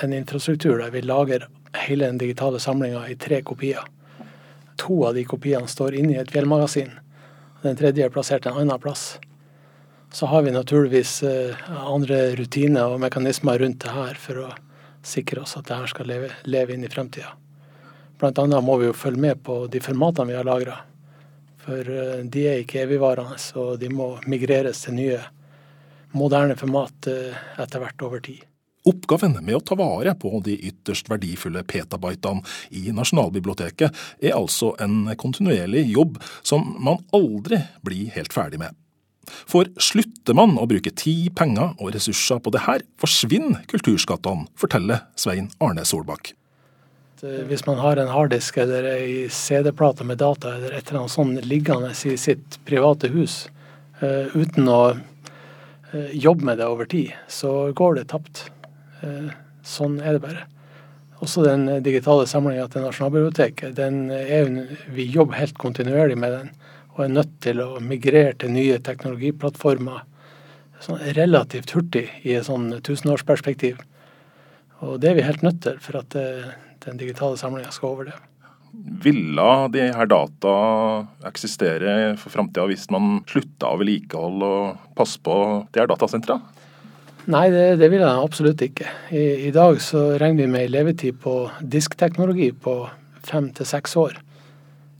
en 0.03 0.13
infrastruktur 0.13 0.81
der 0.81 0.91
vi 0.91 1.05
lager 1.05 1.45
hele 1.85 2.09
den 2.09 2.17
digitale 2.19 2.59
samlinga 2.59 3.05
i 3.07 3.15
tre 3.15 3.39
kopier. 3.47 3.85
To 4.79 5.05
av 5.07 5.15
de 5.15 5.23
kopiene 5.27 5.67
står 5.67 5.95
inne 5.95 6.17
i 6.17 6.19
et 6.19 6.31
fjellmagasin. 6.31 6.91
Den 7.63 7.79
tredje 7.79 8.05
er 8.05 8.13
plassert 8.13 8.47
en 8.47 8.59
annen 8.59 8.79
plass. 8.79 9.19
Så 10.11 10.25
har 10.25 10.41
vi 10.41 10.51
naturligvis 10.51 11.23
eh, 11.23 11.55
andre 11.69 12.35
rutiner 12.39 12.89
og 12.89 13.01
mekanismer 13.03 13.59
rundt 13.61 13.83
det 13.83 13.93
her 13.93 14.17
for 14.19 14.47
å 14.47 14.49
sikre 15.05 15.43
oss 15.43 15.57
at 15.59 15.67
det 15.69 15.77
her 15.77 15.91
skal 15.91 16.09
leve, 16.09 16.31
leve 16.49 16.73
inn 16.73 16.83
i 16.83 16.91
fremtida. 16.91 17.35
Blant 18.19 18.39
annet 18.41 18.65
må 18.65 18.75
vi 18.81 18.89
jo 18.89 18.97
følge 18.97 19.23
med 19.23 19.43
på 19.45 19.61
de 19.71 19.81
formatene 19.83 20.33
vi 20.33 20.37
har 20.37 20.47
lagra. 20.47 20.75
For 21.63 21.87
eh, 21.87 22.21
de 22.27 22.45
er 22.49 22.63
ikke 22.63 22.83
evigvarende, 22.83 23.39
og 23.61 23.77
de 23.79 23.91
må 23.93 24.11
migreres 24.27 24.83
til 24.85 24.97
nye, 24.99 25.19
moderne 26.17 26.57
format 26.59 27.07
eh, 27.11 27.37
etter 27.61 27.83
hvert 27.83 28.07
over 28.07 28.23
tid. 28.25 28.43
Oppgaven 28.89 29.35
med 29.43 29.57
å 29.57 29.63
ta 29.63 29.75
vare 29.77 30.13
på 30.17 30.31
de 30.43 30.55
ytterst 30.69 31.09
verdifulle 31.11 31.65
petabytene 31.67 32.41
i 32.79 32.93
Nasjonalbiblioteket 32.95 34.03
er 34.23 34.37
altså 34.37 34.71
en 34.81 35.03
kontinuerlig 35.19 35.83
jobb 35.91 36.17
som 36.41 36.63
man 36.79 37.01
aldri 37.15 37.59
blir 37.85 38.09
helt 38.15 38.33
ferdig 38.33 38.61
med. 38.63 38.75
For 39.29 39.69
slutter 39.77 40.33
man 40.33 40.57
å 40.57 40.65
bruke 40.69 40.95
tid, 40.95 41.29
penger 41.37 41.75
og 41.77 41.93
ressurser 41.93 42.41
på 42.41 42.55
det 42.55 42.63
her, 42.65 42.81
forsvinner 42.97 43.61
kulturskattene, 43.69 44.47
forteller 44.57 45.05
Svein 45.19 45.51
Arne 45.61 45.85
Solbakk. 45.85 46.33
Eh, 47.23 47.43
hvis 47.49 47.65
man 47.65 47.79
har 47.81 47.99
en 47.99 48.11
harddisk 48.11 48.57
eller 48.61 48.85
ei 48.93 49.27
CD-plate 49.33 50.05
med 50.07 50.21
data 50.21 50.53
eller 50.55 50.71
et 50.71 50.87
eller 50.87 51.01
annet 51.01 51.15
sånt 51.15 51.45
liggende 51.45 51.91
i 51.91 52.15
sitt 52.17 52.59
private 52.67 53.09
hus 53.11 53.41
uh, 53.99 54.31
uten 54.31 54.69
å 54.71 54.79
uh, 54.95 56.11
jobbe 56.15 56.47
med 56.47 56.61
det 56.61 56.69
over 56.69 56.87
tid, 56.87 57.11
så 57.27 57.73
går 57.75 57.99
det 57.99 58.07
tapt. 58.13 58.45
Sånn 59.63 59.99
er 60.03 60.15
det 60.15 60.23
bare. 60.23 60.45
Også 61.23 61.43
den 61.45 61.67
digitale 61.83 62.25
samlinga 62.27 62.65
til 62.71 62.83
Nasjonalbiblioteket. 62.83 63.75
Den 63.77 64.09
er, 64.11 64.49
vi 64.91 65.05
jobber 65.07 65.39
helt 65.39 65.55
kontinuerlig 65.59 66.17
med 66.19 66.35
den, 66.35 66.49
og 66.95 67.05
er 67.05 67.13
nødt 67.13 67.31
til 67.43 67.63
å 67.63 67.69
migrere 67.83 68.33
til 68.39 68.51
nye 68.51 68.79
teknologiplattformer 68.83 70.03
sånn 70.83 70.99
relativt 71.15 71.71
hurtig 71.75 72.09
i 72.27 72.35
et 72.35 72.47
sånn 72.47 72.73
tusenårsperspektiv. 72.83 73.79
Og 74.83 74.99
det 74.99 75.11
er 75.11 75.19
vi 75.19 75.27
helt 75.27 75.43
nødt 75.43 75.63
til, 75.63 75.79
for 75.83 75.99
at 75.99 76.11
det, 76.15 76.27
den 76.85 76.99
digitale 76.99 77.39
samlinga 77.39 77.71
skal 77.75 77.93
overleve. 77.93 78.21
Ville 79.03 79.45
de 79.73 79.87
her 79.95 80.09
data 80.09 80.53
eksistere 81.25 82.13
for 82.21 82.33
framtida 82.33 82.67
hvis 82.69 82.85
man 82.93 83.23
slutta 83.29 83.71
å 83.71 83.79
vedlikeholde 83.81 84.49
og 84.59 84.95
passe 84.97 85.21
på 85.25 85.35
de 85.73 85.81
her 85.81 85.89
datasentrene? 85.89 86.55
Nei, 87.29 87.49
det, 87.53 87.65
det 87.81 87.89
vil 87.91 88.01
jeg 88.01 88.23
absolutt 88.23 88.61
ikke. 88.65 88.87
I, 89.13 89.49
I, 89.49 89.51
dag 89.53 89.77
så 89.83 90.15
regner 90.21 90.45
vi 90.45 90.53
med 90.53 90.65
en 90.65 90.73
levetid 90.73 91.19
på 91.21 91.33
diskteknologi 91.61 92.49
på 92.57 92.73
fem 93.25 93.51
til 93.53 93.67
seks 93.69 93.93
år. 93.99 94.17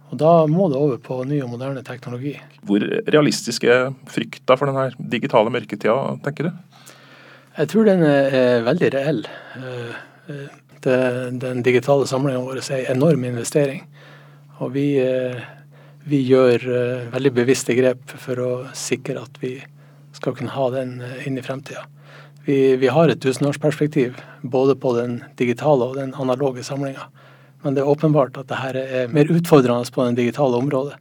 Og 0.09 0.17
Da 0.21 0.33
må 0.50 0.67
det 0.69 0.77
over 0.77 1.00
på 1.01 1.21
ny 1.29 1.39
og 1.45 1.53
moderne 1.53 1.81
teknologi. 1.86 2.36
Hvor 2.65 2.83
realistisk 3.09 3.65
er 3.69 3.91
frykta 4.09 4.57
for 4.57 4.69
denne 4.69 4.89
digitale 5.13 5.53
mørketida, 5.53 5.95
tenker 6.25 6.50
du? 6.50 6.86
Jeg 7.59 7.71
tror 7.74 7.89
den 7.89 8.05
er 8.05 8.65
veldig 8.65 8.91
reell. 8.93 9.24
Det, 10.83 10.98
den 11.41 11.63
digitale 11.63 12.07
samlinga 12.07 12.39
vår 12.45 12.62
er 12.62 12.86
en 12.86 12.98
enorm 12.98 13.25
investering. 13.27 13.83
Og 14.59 14.74
vi, 14.75 15.00
eh, 15.03 15.39
vi, 16.07 16.21
gjør 16.27 16.63
eh, 16.63 17.09
veldig 17.13 17.33
bevisste 17.36 17.75
grep 17.75 18.15
for 18.19 18.39
å 18.43 18.51
sikre 18.75 19.19
at 19.24 19.39
vi 19.43 19.57
skal 20.15 20.36
kunne 20.36 20.55
ha 20.55 20.69
den 20.75 21.00
eh, 21.03 21.27
inn 21.27 21.39
i 21.39 21.43
fremtida. 21.43 21.86
Vi, 22.48 22.77
vi 22.79 22.91
har 22.91 23.12
et 23.12 23.19
tusenårsperspektiv 23.24 24.19
både 24.41 24.75
på 24.79 24.95
den 24.98 25.19
digitale 25.39 25.91
og 25.91 26.00
den 26.00 26.15
analoge 26.15 26.63
samlinga. 26.63 27.09
Men 27.63 27.75
det 27.75 27.83
er 27.83 27.91
åpenbart 27.91 28.39
at 28.39 28.48
dette 28.48 28.88
er 28.95 29.12
mer 29.12 29.31
utfordrende 29.31 29.91
på 29.91 30.07
det 30.07 30.15
digitale 30.21 30.59
området. 30.59 30.95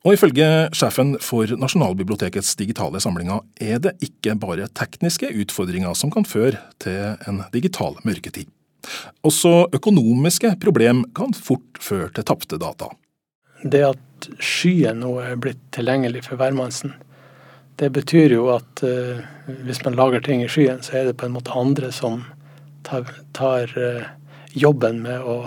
Og 0.00 0.14
ifølge 0.16 0.46
sjefen 0.72 1.18
for 1.20 1.50
Nasjonalbibliotekets 1.60 2.54
digitale 2.56 3.02
samlinger 3.04 3.42
er 3.60 3.82
det 3.84 3.98
ikke 4.06 4.38
bare 4.40 4.70
tekniske 4.72 5.28
utfordringer 5.42 5.92
som 5.98 6.12
kan 6.14 6.24
føre 6.24 6.62
til 6.80 7.18
en 7.28 7.42
digital 7.52 7.98
mørketid. 8.06 8.48
Også 9.26 9.68
økonomiske 9.76 10.54
problem 10.62 11.04
kan 11.16 11.34
fort 11.36 11.80
føre 11.82 12.10
til 12.16 12.26
tapte 12.26 12.58
data. 12.60 12.90
Det 13.60 13.82
at 13.90 14.28
skyen 14.40 15.02
nå 15.04 15.14
er 15.22 15.40
blitt 15.40 15.60
tilgjengelig 15.76 16.24
for 16.28 16.40
hvermannsen, 16.40 16.94
det 17.80 17.90
betyr 17.96 18.34
jo 18.36 18.48
at 18.52 18.82
uh, 18.84 19.20
hvis 19.64 19.80
man 19.86 19.96
lager 19.96 20.20
ting 20.24 20.42
i 20.44 20.48
skyen, 20.52 20.82
så 20.84 21.00
er 21.00 21.08
det 21.08 21.16
på 21.20 21.28
en 21.28 21.36
måte 21.36 21.54
andre 21.56 21.88
som 21.96 22.24
tar, 22.84 23.08
tar 23.36 23.72
uh, 23.76 24.04
jobben 24.52 25.00
med 25.04 25.24
å 25.24 25.46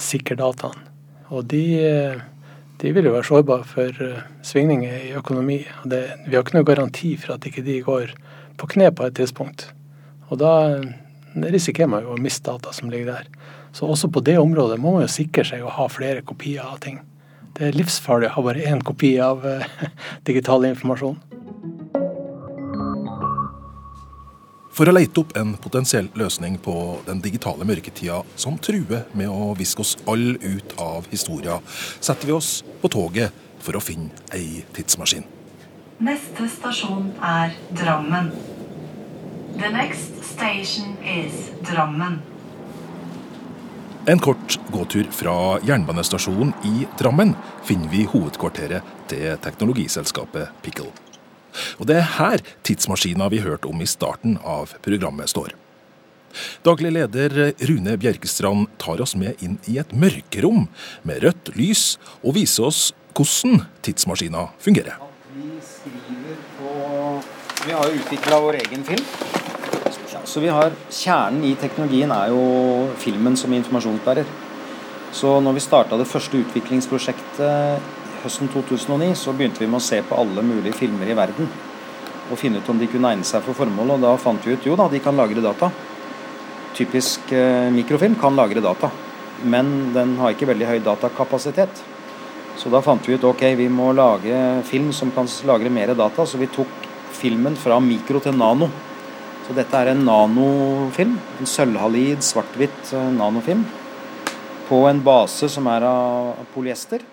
sikre 0.00 0.38
dataen. 0.40 0.78
Og 1.28 1.44
de, 1.52 1.64
uh, 1.84 2.22
de 2.80 2.92
vil 2.96 3.08
jo 3.08 3.14
være 3.16 3.28
sårbare 3.28 3.68
for 3.68 4.04
svingninger 4.44 5.10
i 5.10 5.14
økonomi. 5.20 5.60
Det, 5.84 6.02
vi 6.24 6.36
har 6.36 6.44
ikke 6.44 6.56
noe 6.56 6.68
garanti 6.72 7.14
for 7.20 7.36
at 7.36 7.48
ikke 7.48 7.64
de 7.66 7.80
går 7.84 8.16
på 8.60 8.70
kne 8.76 8.88
på 8.94 9.04
et 9.04 9.16
tidspunkt. 9.20 9.68
Og 10.30 10.40
da 10.40 10.54
risikerer 11.34 11.90
man 11.90 12.06
jo 12.06 12.14
å 12.14 12.20
miste 12.20 12.50
data 12.50 12.72
som 12.72 12.90
ligger 12.90 13.12
der. 13.12 13.28
Så 13.74 13.88
også 13.90 14.10
på 14.12 14.22
det 14.24 14.38
området 14.38 14.78
må 14.80 14.94
man 14.94 15.06
jo 15.06 15.10
sikre 15.10 15.44
seg 15.48 15.64
å 15.64 15.72
ha 15.74 15.88
flere 15.90 16.22
kopier 16.22 16.62
av 16.62 16.78
ting. 16.84 17.00
Det 17.54 17.68
er 17.68 17.78
livsfarlig 17.78 18.30
å 18.30 18.36
ha 18.36 18.44
bare 18.48 18.66
én 18.66 18.82
kopi 18.82 19.16
av 19.22 19.44
digital 20.28 20.66
informasjon. 20.70 21.18
For 24.74 24.90
å 24.90 24.94
leite 24.94 25.22
opp 25.22 25.36
en 25.38 25.52
potensiell 25.62 26.08
løsning 26.18 26.56
på 26.62 26.72
den 27.06 27.20
digitale 27.22 27.66
mørketida 27.68 28.24
som 28.34 28.56
truer 28.58 29.04
med 29.14 29.30
å 29.30 29.52
viske 29.54 29.84
oss 29.84 29.94
alle 30.10 30.34
ut 30.42 30.74
av 30.82 31.06
historia, 31.12 31.60
setter 32.02 32.26
vi 32.26 32.34
oss 32.34 32.56
på 32.80 32.90
toget 32.90 33.30
for 33.62 33.78
å 33.78 33.82
finne 33.84 34.10
ei 34.34 34.64
tidsmaskin. 34.74 35.22
Neste 36.02 36.48
stasjon 36.50 37.12
er 37.22 37.54
Drammen. 37.70 38.32
The 39.58 39.70
next 39.70 40.24
station 40.24 40.96
is 41.04 41.50
Drammen. 41.70 42.18
En 44.06 44.18
kort 44.18 44.58
gåtur 44.72 45.06
fra 45.10 45.58
jernbanestasjonen 45.62 46.52
i 46.64 46.86
Drammen 46.98 47.36
finner 47.64 47.88
vi 47.88 48.02
hovedkvarteret 48.04 48.82
til 49.08 49.36
teknologiselskapet 49.44 50.50
Pickle. 50.62 50.90
Og 51.78 51.86
det 51.86 52.00
er 52.00 52.10
her 52.16 52.42
tidsmaskina 52.66 53.28
vi 53.30 53.44
hørte 53.44 53.70
om 53.70 53.78
i 53.78 53.86
starten 53.86 54.40
av 54.42 54.74
programmet 54.82 55.30
står. 55.30 55.54
Daglig 56.66 56.90
leder 56.96 57.54
Rune 57.70 57.94
Bjerkestrand 57.96 58.66
tar 58.82 59.00
oss 59.00 59.14
med 59.14 59.38
inn 59.38 59.60
i 59.70 59.78
et 59.78 59.94
mørkerom 59.94 60.66
med 61.06 61.22
rødt 61.22 61.54
lys, 61.54 61.94
og 62.26 62.34
viser 62.40 62.66
oss 62.72 62.88
hvordan 63.14 63.62
tidsmaskina 63.86 64.48
fungerer. 64.58 64.98
Vi 65.38 65.62
skriver 65.62 66.42
på 66.58 66.74
Vi 67.64 67.72
har 67.72 67.86
jo 67.88 68.02
utvikla 68.02 68.42
vår 68.44 68.60
egen 68.64 68.84
film. 68.84 69.33
Så 70.24 70.40
vi 70.40 70.48
har 70.48 70.72
Kjernen 70.88 71.44
i 71.44 71.54
teknologien 71.60 72.12
er 72.14 72.32
jo 72.32 72.88
filmen 73.00 73.36
som 73.36 73.52
informasjonsbærer. 73.52 74.28
Så 75.14 75.36
når 75.44 75.58
vi 75.58 75.62
starta 75.62 75.98
det 76.00 76.08
første 76.08 76.40
utviklingsprosjektet 76.40 77.92
høsten 78.24 78.48
2009 78.48 79.12
så 79.20 79.34
begynte 79.36 79.60
vi 79.60 79.68
med 79.68 79.82
å 79.82 79.84
se 79.84 80.00
på 80.02 80.16
alle 80.16 80.42
mulige 80.42 80.76
filmer 80.78 81.10
i 81.10 81.16
verden. 81.18 81.50
Og 82.32 82.40
finne 82.40 82.62
ut 82.62 82.70
om 82.72 82.80
de 82.80 82.88
kunne 82.88 83.10
egne 83.12 83.28
seg 83.28 83.44
for 83.44 83.56
formålet. 83.58 83.98
Og 83.98 84.06
da 84.06 84.14
fant 84.20 84.46
vi 84.46 84.56
ut 84.56 84.64
jo 84.66 84.76
da, 84.80 84.88
de 84.88 85.02
kan 85.04 85.16
lagre 85.16 85.44
data. 85.44 85.68
Typisk 86.74 87.32
eh, 87.36 87.68
mikrofilm 87.74 88.16
kan 88.20 88.34
lagre 88.38 88.64
data. 88.64 88.90
Men 89.44 89.92
den 89.92 90.16
har 90.22 90.32
ikke 90.32 90.48
veldig 90.48 90.70
høy 90.70 90.78
datakapasitet. 90.86 91.84
Så 92.56 92.72
da 92.72 92.80
fant 92.86 93.04
vi 93.04 93.18
ut 93.18 93.28
ok, 93.28 93.44
vi 93.60 93.68
må 93.68 93.92
lage 93.92 94.40
film 94.70 94.88
som 94.96 95.12
kan 95.12 95.28
lagre 95.44 95.70
mer 95.70 95.92
data. 95.98 96.24
Så 96.24 96.40
vi 96.40 96.48
tok 96.48 96.88
filmen 97.14 97.60
fra 97.60 97.76
mikro 97.82 98.24
til 98.24 98.40
nano. 98.40 98.70
Så 99.44 99.56
dette 99.56 99.76
er 99.76 99.92
en 99.92 100.04
nanofilm. 100.06 101.18
En 101.40 101.48
sølvhalid, 101.48 102.22
svart-hvitt 102.24 102.94
eh, 102.96 103.10
nanofilm. 103.18 103.64
På 104.68 104.86
en 104.88 105.02
base 105.04 105.50
som 105.52 105.68
er 105.68 105.84
av 105.84 106.46
polyester. 106.54 107.04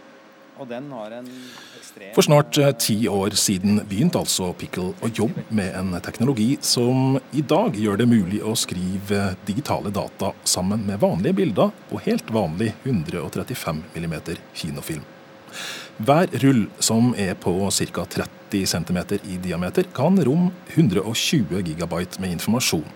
For 2.15 2.21
snart 2.21 2.57
eh, 2.61 2.71
ti 2.77 2.95
år 3.09 3.35
siden 3.39 3.81
begynte 3.89 4.21
altså 4.21 4.51
Pickle 4.55 4.91
å 5.01 5.09
jobbe 5.09 5.43
med 5.49 5.73
en 5.79 5.95
teknologi 6.05 6.53
som 6.61 7.17
i 7.33 7.41
dag 7.41 7.75
gjør 7.75 7.97
det 8.03 8.07
mulig 8.11 8.43
å 8.45 8.53
skrive 8.59 9.31
digitale 9.47 9.89
data 9.91 10.31
sammen 10.45 10.85
med 10.85 11.01
vanlige 11.01 11.39
bilder 11.41 11.73
på 11.89 12.03
helt 12.05 12.29
vanlig 12.31 12.75
135 12.83 13.81
mm 13.97 14.15
kinofilm. 14.53 15.07
Hver 16.01 16.31
rull, 16.41 16.63
som 16.79 17.11
er 17.13 17.35
på 17.37 17.51
ca. 17.69 18.05
30 18.09 18.65
cm 18.65 18.97
i 19.23 19.35
diameter, 19.37 19.85
kan 19.93 20.15
rom 20.25 20.47
120 20.73 21.61
GB 21.61 21.93
med 22.17 22.31
informasjon. 22.31 22.87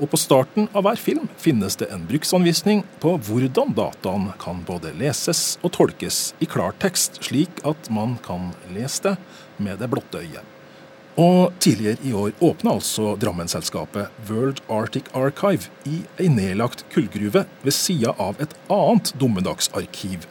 Og 0.00 0.08
på 0.12 0.20
starten 0.20 0.68
av 0.72 0.86
hver 0.86 0.96
film 1.00 1.26
finnes 1.40 1.76
det 1.76 1.90
en 1.92 2.06
bruksanvisning 2.08 2.84
på 3.02 3.16
hvordan 3.26 3.74
dataen 3.76 4.30
kan 4.40 4.62
både 4.64 4.94
leses 4.96 5.58
og 5.60 5.74
tolkes 5.76 6.30
i 6.40 6.48
klartekst, 6.48 7.20
slik 7.26 7.60
at 7.68 7.90
man 7.92 8.16
kan 8.24 8.54
lese 8.72 9.10
det 9.10 9.16
med 9.60 9.82
det 9.82 9.90
blotte 9.92 10.22
øyet. 10.22 10.54
Og 11.20 11.52
tidligere 11.60 12.00
i 12.04 12.14
år 12.16 12.32
åpna 12.44 12.78
altså 12.78 13.12
Drammen-selskapet 13.20 14.08
World 14.30 14.62
Arctic 14.72 15.12
Archive 15.16 15.68
i 15.88 16.02
ei 16.20 16.32
nedlagt 16.32 16.86
kullgruve 16.92 17.44
ved 17.64 17.76
sida 17.76 18.12
av 18.20 18.40
et 18.40 18.56
annet 18.72 19.12
dommedagsarkiv, 19.20 20.24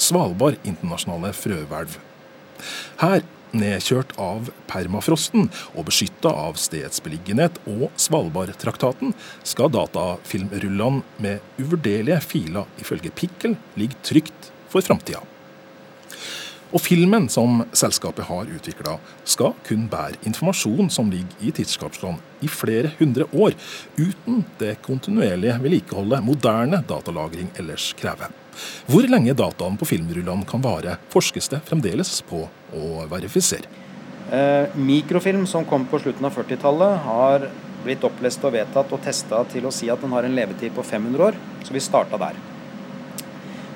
Svalbard 0.00 0.56
internasjonale 0.64 1.34
frøhvelv. 1.36 1.98
Her 3.00 3.22
nedkjørt 3.56 4.12
av 4.20 4.50
permafrosten 4.70 5.48
og 5.74 5.86
beskytta 5.88 6.32
av 6.46 6.58
stedsbeliggenhet 6.60 7.58
og 7.70 7.88
Svalbardtraktaten, 8.00 9.14
skal 9.42 9.72
datafilmrullene 9.74 11.02
med 11.22 11.60
uvurderlige 11.60 12.20
filer 12.24 12.80
ifølge 12.82 13.12
Pikkel 13.14 13.58
ligge 13.80 13.98
trygt 14.06 14.50
for 14.70 14.84
framtida. 14.86 15.22
Og 16.70 16.78
filmen 16.84 17.24
som 17.26 17.64
selskapet 17.74 18.28
har 18.28 18.50
utvikla, 18.54 18.94
skal 19.26 19.56
kun 19.66 19.88
bære 19.90 20.20
informasjon 20.28 20.90
som 20.94 21.10
ligger 21.10 21.48
i 21.48 21.50
tidskapslene 21.56 22.22
i 22.46 22.50
flere 22.50 22.92
hundre 23.00 23.26
år, 23.34 23.56
uten 23.98 24.44
det 24.60 24.76
kontinuerlige 24.86 25.58
vedlikeholdet 25.64 26.22
moderne 26.22 26.84
datalagring 26.86 27.50
ellers 27.58 27.90
krever. 27.98 28.30
Hvor 28.90 29.06
lenge 29.10 29.36
dataen 29.36 29.78
på 29.80 29.88
filmrullene 29.88 30.46
kan 30.48 30.62
vare, 30.64 30.96
forskes 31.12 31.50
det 31.52 31.62
fremdeles 31.68 32.20
på 32.28 32.44
å 32.76 33.06
verifisere. 33.10 33.70
Eh, 34.30 34.76
mikrofilm 34.78 35.46
som 35.46 35.66
kom 35.66 35.88
på 35.90 35.98
slutten 36.02 36.28
av 36.28 36.36
40-tallet, 36.36 37.00
har 37.06 37.48
blitt 37.84 38.04
opplest 38.06 38.44
og 38.44 38.54
vedtatt 38.54 38.92
og 38.92 39.02
testa 39.02 39.42
til 39.50 39.66
å 39.66 39.74
si 39.74 39.88
at 39.90 40.02
den 40.04 40.12
har 40.14 40.26
en 40.26 40.36
levetid 40.36 40.74
på 40.76 40.84
500 40.86 41.30
år, 41.30 41.38
så 41.64 41.74
vi 41.74 41.82
starta 41.82 42.20
der. 42.20 42.38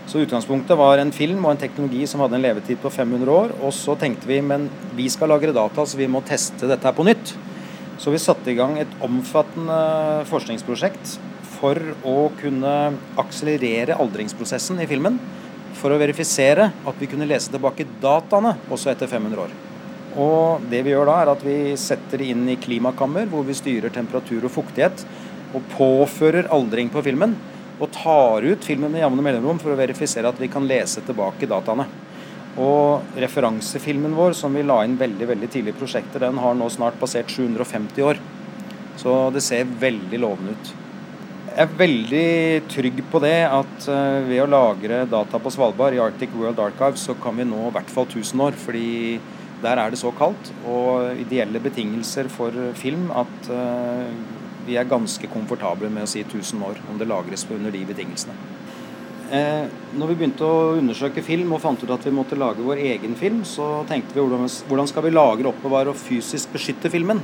Så 0.07 0.21
utgangspunktet 0.21 0.77
var 0.79 1.01
en 1.01 1.11
film 1.17 1.47
og 1.47 1.55
en 1.55 1.61
teknologi 1.65 2.05
som 2.07 2.21
hadde 2.23 2.37
en 2.37 2.45
levetid 2.45 2.79
på 2.83 2.91
500 2.93 3.33
år. 3.33 3.55
Og 3.65 3.73
så 3.75 3.97
tenkte 3.99 4.29
vi 4.29 4.37
men 4.45 4.69
vi 4.95 5.09
skal 5.11 5.33
lagre 5.33 5.55
data, 5.57 5.83
så 5.83 5.99
vi 5.99 6.07
må 6.07 6.21
teste 6.29 6.69
dette 6.71 6.87
her 6.87 6.95
på 6.95 7.07
nytt. 7.09 7.33
Så 7.99 8.13
vi 8.13 8.21
satte 8.23 8.53
i 8.53 8.57
gang 8.59 8.77
et 8.79 8.95
omfattende 9.03 9.79
forskningsprosjekt 10.29 11.17
for 11.65 11.81
å 12.05 12.29
kunne 12.37 12.73
akselerere 13.21 13.97
aldringsprosessen 13.97 14.83
i 14.85 14.89
filmen. 14.91 15.17
For 15.81 15.95
å 15.95 16.01
verifisere 16.01 16.69
at 16.85 16.99
vi 17.01 17.09
kunne 17.09 17.29
lese 17.29 17.53
tilbake 17.53 17.87
dataene 18.03 18.55
også 18.73 18.93
etter 18.93 19.09
500 19.09 19.47
år. 19.47 19.55
Og 20.21 20.67
det 20.71 20.85
vi 20.85 20.93
gjør 20.93 21.09
da, 21.09 21.17
er 21.23 21.33
at 21.33 21.43
vi 21.43 21.57
setter 21.81 22.21
det 22.21 22.29
inn 22.35 22.45
i 22.53 22.59
klimakammer, 22.61 23.27
hvor 23.33 23.47
vi 23.49 23.57
styrer 23.57 23.93
temperatur 23.95 24.45
og 24.45 24.53
fuktighet. 24.55 25.07
Og 25.57 25.65
påfører 25.73 26.51
aldring 26.55 26.93
på 26.93 27.03
filmen. 27.07 27.35
Og 27.81 27.91
tar 27.97 28.45
ut 28.45 28.69
filmen 28.69 28.93
med 28.93 29.03
jevne 29.03 29.25
mellomrom 29.25 29.59
for 29.63 29.73
å 29.73 29.81
verifisere 29.81 30.31
at 30.31 30.39
vi 30.39 30.53
kan 30.53 30.69
lese 30.69 31.03
tilbake 31.09 31.49
dataene. 31.51 31.89
Og 32.61 33.19
referansefilmen 33.19 34.15
vår, 34.15 34.37
som 34.39 34.55
vi 34.55 34.63
la 34.63 34.83
inn 34.85 35.01
veldig 35.01 35.33
veldig 35.33 35.51
tidlig 35.51 35.75
i 35.75 35.81
prosjektet, 35.81 36.21
den 36.23 36.39
har 36.39 36.55
nå 36.55 36.71
snart 36.71 37.01
passert 37.01 37.33
750 37.35 38.07
år. 38.13 38.23
Så 39.01 39.19
det 39.35 39.43
ser 39.43 39.67
veldig 39.81 40.23
lovende 40.23 40.55
ut. 40.55 40.75
Jeg 41.55 41.69
er 41.69 41.75
veldig 41.79 42.29
trygg 42.67 42.97
på 43.13 43.21
det 43.23 43.45
at 43.47 43.85
uh, 43.87 44.25
ved 44.27 44.41
å 44.43 44.49
lagre 44.51 45.05
data 45.07 45.39
på 45.39 45.53
Svalbard 45.55 45.95
i 45.95 46.01
Arctic 46.03 46.33
World 46.35 46.59
Archive, 46.59 46.99
så 46.99 47.15
kan 47.15 47.39
vi 47.39 47.47
nå 47.47 47.69
i 47.69 47.75
hvert 47.77 47.93
fall 47.95 48.09
1000 48.09 48.43
år. 48.43 48.59
Fordi 48.59 49.21
der 49.63 49.79
er 49.79 49.95
det 49.95 50.01
så 50.01 50.11
kaldt 50.19 50.51
og 50.67 51.15
ideelle 51.23 51.63
betingelser 51.63 52.27
for 52.33 52.59
film 52.75 53.07
at 53.15 53.47
uh, 53.55 54.11
vi 54.67 54.75
er 54.81 54.91
ganske 54.91 55.31
komfortable 55.31 55.93
med 55.95 56.09
å 56.09 56.11
si 56.11 56.25
1000 56.25 56.67
år 56.67 56.83
om 56.91 56.99
det 56.99 57.07
lagres 57.07 57.47
under 57.47 57.71
de 57.71 57.85
betingelsene. 57.87 58.35
Eh, 59.35 59.71
når 59.97 60.11
vi 60.11 60.19
begynte 60.19 60.45
å 60.47 60.75
undersøke 60.81 61.23
film 61.25 61.55
og 61.55 61.63
fant 61.63 61.81
ut 61.81 61.95
at 61.95 62.03
vi 62.05 62.13
måtte 62.15 62.37
lage 62.39 62.67
vår 62.67 62.83
egen 62.83 63.15
film, 63.19 63.41
så 63.49 63.85
tenkte 63.89 64.19
vi 64.19 64.21
hvordan, 64.21 64.51
hvordan 64.69 64.91
skal 64.91 65.07
vi 65.07 65.15
lagre, 65.15 65.55
oppbevare 65.55 65.95
og 65.95 65.99
fysisk 66.03 66.53
beskytte 66.55 66.91
filmen. 66.93 67.23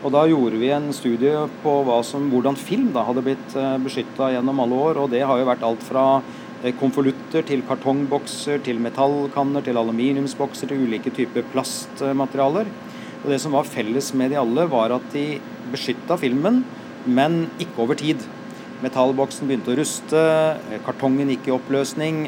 Og 0.00 0.12
Da 0.14 0.22
gjorde 0.24 0.56
vi 0.56 0.70
en 0.72 0.88
studie 0.96 1.34
på 1.60 1.72
som, 2.08 2.30
hvordan 2.32 2.56
film 2.56 2.88
da 2.94 3.02
hadde 3.04 3.24
blitt 3.24 3.56
uh, 3.56 3.76
beskytta 3.84 4.30
gjennom 4.32 4.62
alle 4.64 4.78
år. 4.88 5.00
og 5.02 5.10
Det 5.12 5.20
har 5.20 5.36
jo 5.36 5.48
vært 5.48 5.66
alt 5.66 5.84
fra 5.84 6.04
uh, 6.24 6.70
konvolutter 6.80 7.44
til 7.44 7.60
kartongbokser 7.68 8.64
til 8.64 8.80
metallkanner 8.80 9.66
til 9.66 9.76
aluminiumsbokser 9.76 10.72
til 10.72 10.86
ulike 10.86 11.12
typer 11.12 11.44
plastmaterialer. 11.52 12.72
Og 13.20 13.28
Det 13.28 13.40
som 13.44 13.52
var 13.52 13.68
felles 13.68 14.14
med 14.16 14.32
de 14.32 14.40
alle, 14.40 14.64
var 14.72 14.96
at 14.96 15.04
de 15.12 15.36
beskytta 15.68 16.16
filmen, 16.16 16.62
men 17.04 17.50
ikke 17.60 17.84
over 17.84 18.00
tid. 18.00 18.24
Metallboksen 18.80 19.44
begynte 19.44 19.74
å 19.74 19.76
ruste, 19.76 20.20
eh, 20.72 20.80
kartongen 20.86 21.28
gikk 21.28 21.50
i 21.50 21.52
oppløsning. 21.52 22.22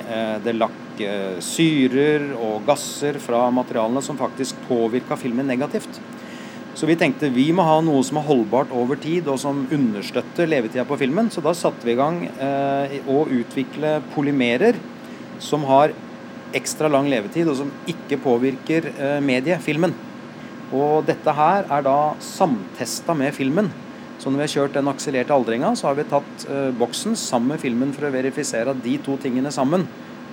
Det 0.44 0.52
lakk 0.52 1.00
syrer 1.40 2.34
og 2.36 2.66
gasser 2.68 3.16
fra 3.16 3.46
materialene 3.48 4.02
som 4.04 4.20
faktisk 4.20 4.60
påvirka 4.68 5.16
filmen 5.16 5.48
negativt. 5.48 5.96
Så 6.72 6.88
vi 6.88 6.96
tenkte 6.96 7.28
vi 7.32 7.50
må 7.52 7.64
ha 7.66 7.80
noe 7.84 8.00
som 8.06 8.16
er 8.16 8.24
holdbart 8.24 8.72
over 8.72 8.96
tid, 9.00 9.28
og 9.28 9.36
som 9.40 9.66
understøtter 9.72 10.48
levetida 10.48 10.86
på 10.88 10.96
filmen. 11.00 11.28
Så 11.32 11.44
da 11.44 11.52
satte 11.56 11.84
vi 11.84 11.92
i 11.92 11.98
gang 11.98 12.22
eh, 12.32 12.96
å 13.12 13.26
utvikle 13.28 13.98
polymerer 14.14 14.78
som 15.42 15.66
har 15.68 15.92
ekstra 16.56 16.88
lang 16.92 17.10
levetid, 17.12 17.48
og 17.48 17.58
som 17.60 17.72
ikke 17.90 18.20
påvirker 18.24 18.88
eh, 18.92 19.18
mediefilmen. 19.24 19.92
Og 20.72 21.02
dette 21.04 21.34
her 21.36 21.68
er 21.68 21.84
da 21.84 21.96
samtesta 22.24 23.16
med 23.16 23.36
filmen. 23.36 23.68
Så 24.22 24.30
når 24.30 24.38
vi 24.38 24.44
har 24.46 24.52
kjørt 24.54 24.76
den 24.78 24.88
akselerte 24.88 25.34
aldringa, 25.34 25.74
så 25.76 25.90
har 25.90 25.98
vi 25.98 26.06
tatt 26.08 26.46
eh, 26.48 26.70
boksen 26.78 27.18
sammen 27.18 27.52
med 27.52 27.60
filmen 27.60 27.92
for 27.92 28.08
å 28.08 28.14
verifisere 28.14 28.72
at 28.72 28.80
de 28.84 28.96
to 29.04 29.18
tingene 29.20 29.52
sammen 29.52 29.84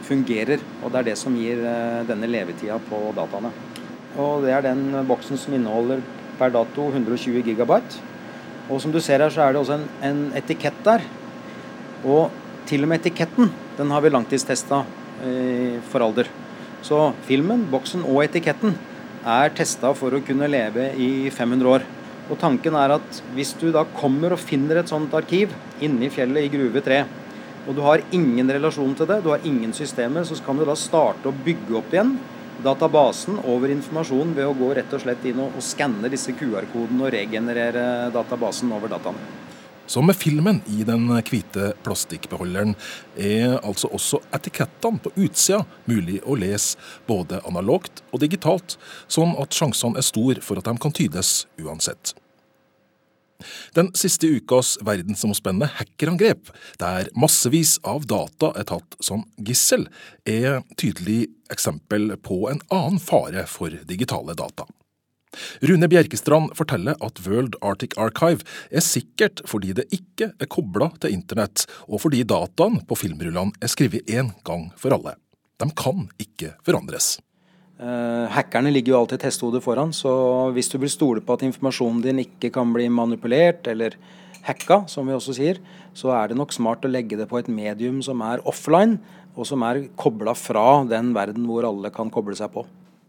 fungerer. 0.08 0.64
Og 0.84 0.94
det 0.94 1.02
er 1.02 1.10
det 1.10 1.18
som 1.20 1.36
gir 1.36 1.60
eh, 1.68 2.00
denne 2.08 2.32
levetida 2.32 2.80
på 2.88 3.10
dataene. 3.18 3.52
Og 4.20 4.46
det 4.46 4.56
er 4.56 4.64
den 4.66 4.88
boksen 5.10 5.40
som 5.40 5.54
inneholder 5.58 6.00
per 6.40 6.54
dato 6.56 6.90
120 6.90 7.44
gigabyte. 7.46 8.00
Og 8.70 8.82
som 8.82 8.94
du 8.94 9.00
ser 9.02 9.22
her, 9.24 9.34
så 9.34 9.44
er 9.46 9.54
det 9.54 9.62
også 9.62 9.80
en, 9.80 9.88
en 10.06 10.22
etikett 10.38 10.78
der. 10.86 11.04
Og 12.06 12.30
til 12.70 12.86
og 12.86 12.92
med 12.92 13.02
etiketten 13.02 13.50
den 13.80 13.92
har 13.94 14.04
vi 14.04 14.12
langtidstesta 14.14 14.84
eh, 15.26 15.80
for 15.90 16.06
alder. 16.06 16.30
Så 16.86 17.10
filmen, 17.28 17.66
boksen 17.72 18.06
og 18.08 18.24
etiketten 18.24 18.76
er 19.28 19.52
testa 19.56 19.92
for 19.98 20.16
å 20.16 20.24
kunne 20.24 20.48
leve 20.52 20.92
i 20.96 21.30
500 21.34 21.74
år. 21.74 21.88
Og 22.30 22.38
tanken 22.40 22.76
er 22.78 22.94
at 23.00 23.22
hvis 23.34 23.56
du 23.60 23.70
da 23.74 23.84
kommer 23.98 24.36
og 24.36 24.42
finner 24.42 24.80
et 24.80 24.92
sånt 24.92 25.14
arkiv 25.18 25.54
inne 25.84 26.06
i 26.06 26.14
fjellet 26.14 26.46
i 26.46 26.52
Gruve 26.54 26.84
3, 26.86 27.02
og 27.68 27.76
du 27.76 27.82
har 27.86 28.04
ingen 28.16 28.50
relasjon 28.50 28.94
til 28.98 29.10
det, 29.10 29.20
du 29.26 29.32
har 29.34 29.46
ingen 29.46 29.74
systemer, 29.76 30.24
så 30.26 30.38
kan 30.46 30.58
du 30.58 30.64
da 30.66 30.78
starte 30.80 31.30
å 31.30 31.40
bygge 31.46 31.76
opp 31.82 31.92
igjen 31.94 32.16
databasen 32.64 33.40
over 33.48 33.72
informasjon 33.74 34.34
ved 34.38 34.48
å 34.50 34.56
gå 34.58 34.72
rett 34.78 34.94
og 34.96 35.04
slett 35.04 35.26
inn 35.30 35.42
og, 35.44 35.56
og 35.58 35.66
skanne 35.66 36.12
disse 36.12 36.34
QR-kodene 36.38 37.06
og 37.06 37.14
regenerere 37.16 37.86
databasen 38.16 38.74
over 38.76 38.92
dataene. 38.92 39.38
Som 39.90 40.06
med 40.06 40.20
filmen 40.22 40.60
i 40.70 40.84
den 40.86 41.08
hvite 41.26 41.72
plastikkbeholderen, 41.82 42.76
er 43.18 43.56
altså 43.58 43.90
også 43.90 44.20
etikettene 44.38 45.02
på 45.02 45.16
utsida 45.18 45.64
mulig 45.90 46.20
å 46.30 46.38
lese 46.38 46.78
både 47.10 47.42
analogt 47.50 48.04
og 48.12 48.22
digitalt, 48.22 48.78
sånn 49.10 49.34
at 49.42 49.58
sjansene 49.58 49.98
er 49.98 50.06
store 50.06 50.46
for 50.46 50.62
at 50.62 50.70
de 50.70 50.76
kan 50.78 50.94
tydes 50.94 51.48
uansett. 51.58 52.14
Den 53.78 53.92
siste 53.98 54.28
ukas 54.28 54.76
verdensomspennende 54.86 55.70
hackerangrep, 55.78 56.52
der 56.82 57.10
massevis 57.16 57.78
av 57.88 58.08
data 58.10 58.52
er 58.60 58.68
tatt 58.72 58.98
som 59.04 59.24
gissel, 59.38 59.88
er 60.28 60.62
tydelig 60.80 61.30
eksempel 61.54 62.14
på 62.24 62.44
en 62.52 62.62
annen 62.74 63.00
fare 63.02 63.46
for 63.50 63.74
digitale 63.90 64.36
data. 64.38 64.68
Rune 65.62 65.88
Bjerkestrand 65.90 66.56
forteller 66.58 66.98
at 67.06 67.22
World 67.28 67.56
Arctic 67.62 67.94
Archive 68.02 68.46
er 68.74 68.84
sikkert 68.84 69.44
fordi 69.50 69.76
det 69.78 69.86
ikke 69.94 70.32
er 70.34 70.50
kobla 70.50 70.90
til 70.98 71.14
internett, 71.14 71.68
og 71.86 72.02
fordi 72.06 72.24
dataen 72.28 72.82
på 72.90 72.98
filmrullene 72.98 73.54
er 73.62 73.72
skrevet 73.72 74.10
én 74.10 74.34
gang 74.48 74.70
for 74.80 74.96
alle. 74.98 75.16
De 75.60 75.70
kan 75.78 76.08
ikke 76.22 76.56
forandres. 76.66 77.18
Uh, 77.80 78.28
hackerne 78.28 78.74
ligger 78.76 78.92
jo 78.92 78.98
alltid 79.00 79.24
et 79.24 79.64
foran, 79.64 79.94
så 79.96 80.52
hvis 80.52 80.68
du 80.68 80.78
vil 80.78 80.92
stole 80.92 81.22
på 81.24 81.38
at 81.38 81.46
informasjonen 81.48 82.02
din 82.04 82.20
ikke 82.20 82.52
kan 82.52 82.74
bli 82.74 82.90
manipulert 82.90 83.68
eller 83.72 83.96
hacka, 84.44 84.84
som 84.88 85.08
vi 85.08 85.16
også 85.16 85.36
sier, 85.38 85.62
så 85.96 86.12
er 86.12 86.28
det 86.28 86.38
nok 86.38 86.52
smart 86.52 86.84
å 86.84 86.92
legge 86.92 87.16
det 87.16 87.30
på 87.30 87.40
et 87.40 87.48
medium 87.48 88.02
som 88.04 88.20
er 88.22 88.44
offline, 88.44 89.00
og 89.36 89.48
som 89.48 89.64
er 89.64 89.86
kobla 89.96 90.36
fra 90.36 90.84
den 90.90 91.14
verden 91.16 91.48
hvor 91.48 91.64
alle 91.68 91.92
kan 91.96 92.12
koble 92.12 92.36
seg 92.36 92.52
på. 92.52 92.66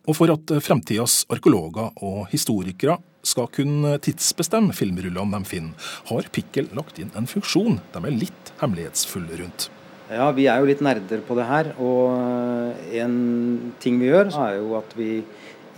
Og 0.07 0.17
for 0.17 0.31
at 0.33 0.55
fremtidas 0.63 1.25
arkeologer 1.31 1.91
og 1.99 2.31
historikere 2.31 3.01
skal 3.27 3.51
kunne 3.53 3.99
tidsbestemme 4.03 4.75
filmrullene 4.77 5.35
de 5.35 5.51
finner, 5.51 5.91
har 6.09 6.31
Pikkel 6.33 6.71
lagt 6.79 7.03
inn 7.03 7.11
en 7.19 7.29
funksjon 7.29 7.83
de 7.93 8.07
er 8.07 8.19
litt 8.23 8.55
hemmelighetsfulle 8.63 9.43
rundt. 9.43 9.69
Ja, 10.11 10.27
vi 10.35 10.49
er 10.51 10.59
jo 10.59 10.67
litt 10.67 10.81
nerder 10.83 11.21
på 11.23 11.37
det 11.39 11.47
her. 11.47 11.73
Og 11.79 12.17
eh, 12.19 12.97
en 13.03 13.75
ting 13.83 14.01
vi 14.01 14.11
gjør, 14.11 14.33
er 14.43 14.57
jo 14.59 14.75
at 14.81 14.95
vi 14.99 15.21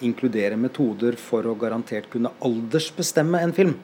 inkluderer 0.03 0.59
metoder 0.59 1.19
for 1.21 1.47
å 1.47 1.57
garantert 1.59 2.09
kunne 2.11 2.33
aldersbestemme 2.43 3.43
en 3.45 3.53
film. 3.55 3.77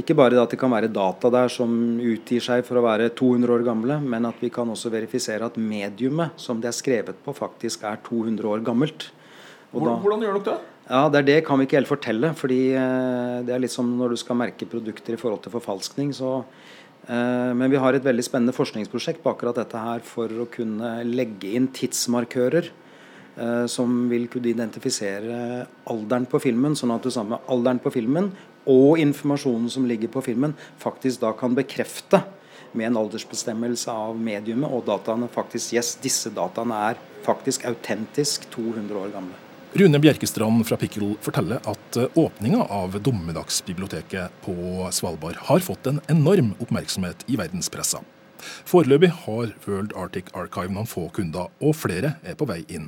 Ikke 0.00 0.16
bare 0.18 0.40
at 0.40 0.50
det 0.50 0.58
kan 0.58 0.72
være 0.72 0.90
data 0.90 1.30
der 1.30 1.52
som 1.52 1.70
utgir 2.02 2.42
seg 2.42 2.64
for 2.66 2.80
å 2.80 2.86
være 2.86 3.12
200 3.14 3.52
år 3.54 3.62
gamle, 3.66 4.00
men 4.02 4.26
at 4.26 4.40
vi 4.42 4.50
kan 4.50 4.72
også 4.72 4.90
verifisere 4.90 5.46
at 5.46 5.60
mediumet 5.60 6.34
som 6.40 6.58
det 6.62 6.72
er 6.72 6.74
skrevet 6.74 7.20
på, 7.22 7.36
faktisk 7.36 7.84
er 7.86 8.00
200 8.08 8.48
år 8.50 8.64
gammelt. 8.66 9.12
Hvordan, 9.70 10.00
hvordan 10.02 10.24
gjør 10.24 10.40
dere 10.40 10.48
det? 10.48 10.70
Ja, 10.88 11.08
Det 11.08 11.22
det 11.26 11.38
kan 11.46 11.58
vi 11.58 11.66
ikke 11.68 11.78
helt 11.78 11.92
fortelle. 11.92 12.34
fordi 12.34 12.74
eh, 12.74 13.44
det 13.46 13.54
er 13.54 13.62
litt 13.62 13.72
som 13.72 13.86
når 13.98 14.16
du 14.16 14.16
skal 14.16 14.36
merke 14.36 14.66
produkter 14.66 15.14
i 15.14 15.20
forhold 15.20 15.42
til 15.44 15.54
forfalskning. 15.54 16.12
så 16.12 16.42
men 17.08 17.68
vi 17.68 17.80
har 17.80 17.96
et 17.96 18.04
veldig 18.04 18.24
spennende 18.24 18.54
forskningsprosjekt 18.56 19.20
på 19.24 19.34
akkurat 19.34 19.58
dette 19.60 19.80
her 19.80 20.04
for 20.06 20.30
å 20.40 20.48
kunne 20.48 20.96
legge 21.04 21.50
inn 21.58 21.68
tidsmarkører 21.74 22.70
eh, 22.70 23.66
som 23.68 24.06
vil 24.08 24.24
kunne 24.32 24.48
identifisere 24.54 25.66
alderen 25.92 26.24
på 26.30 26.40
filmen, 26.40 26.76
sånn 26.78 26.94
at 26.94 27.04
du 27.04 27.12
sammen 27.12 27.36
med 27.36 27.52
alderen 27.52 27.82
på 27.84 27.92
filmen 27.92 28.32
og 28.70 28.96
informasjonen 29.02 29.68
som 29.68 29.84
ligger 29.88 30.08
på 30.08 30.24
filmen, 30.24 30.56
faktisk 30.80 31.20
da 31.26 31.34
kan 31.36 31.56
bekrefte 31.56 32.22
med 32.74 32.88
en 32.88 33.00
aldersbestemmelse 33.04 33.92
av 33.92 34.16
mediumet 34.18 34.72
og 34.72 34.86
dataene 34.88 35.28
faktisk 35.30 35.76
Yes, 35.76 35.94
disse 36.02 36.32
dataene 36.34 36.80
er 36.90 37.02
faktisk 37.24 37.68
autentisk 37.68 38.48
200 38.56 39.02
år 39.04 39.12
gamle. 39.14 39.43
Rune 39.74 39.98
Bjerkestrand 39.98 40.62
fra 40.68 40.76
Pickle 40.78 41.16
forteller 41.18 41.58
at 41.66 41.96
eh, 41.98 42.04
åpninga 42.14 42.60
av 42.70 42.92
Dommedagsbiblioteket 43.02 44.36
på 44.44 44.54
Svalbard 44.94 45.40
har 45.48 45.64
fått 45.66 45.88
en 45.90 45.98
enorm 46.12 46.52
oppmerksomhet 46.62 47.24
i 47.26 47.34
verdenspressa. 47.40 48.04
Foreløpig 48.70 49.10
har 49.24 49.50
World 49.64 49.96
Arctic 49.98 50.30
Archive 50.30 50.70
noen 50.70 50.86
få 50.86 51.08
kunder, 51.16 51.50
og 51.58 51.74
flere 51.74 52.12
er 52.22 52.38
på 52.38 52.46
vei 52.46 52.60
inn. 52.68 52.86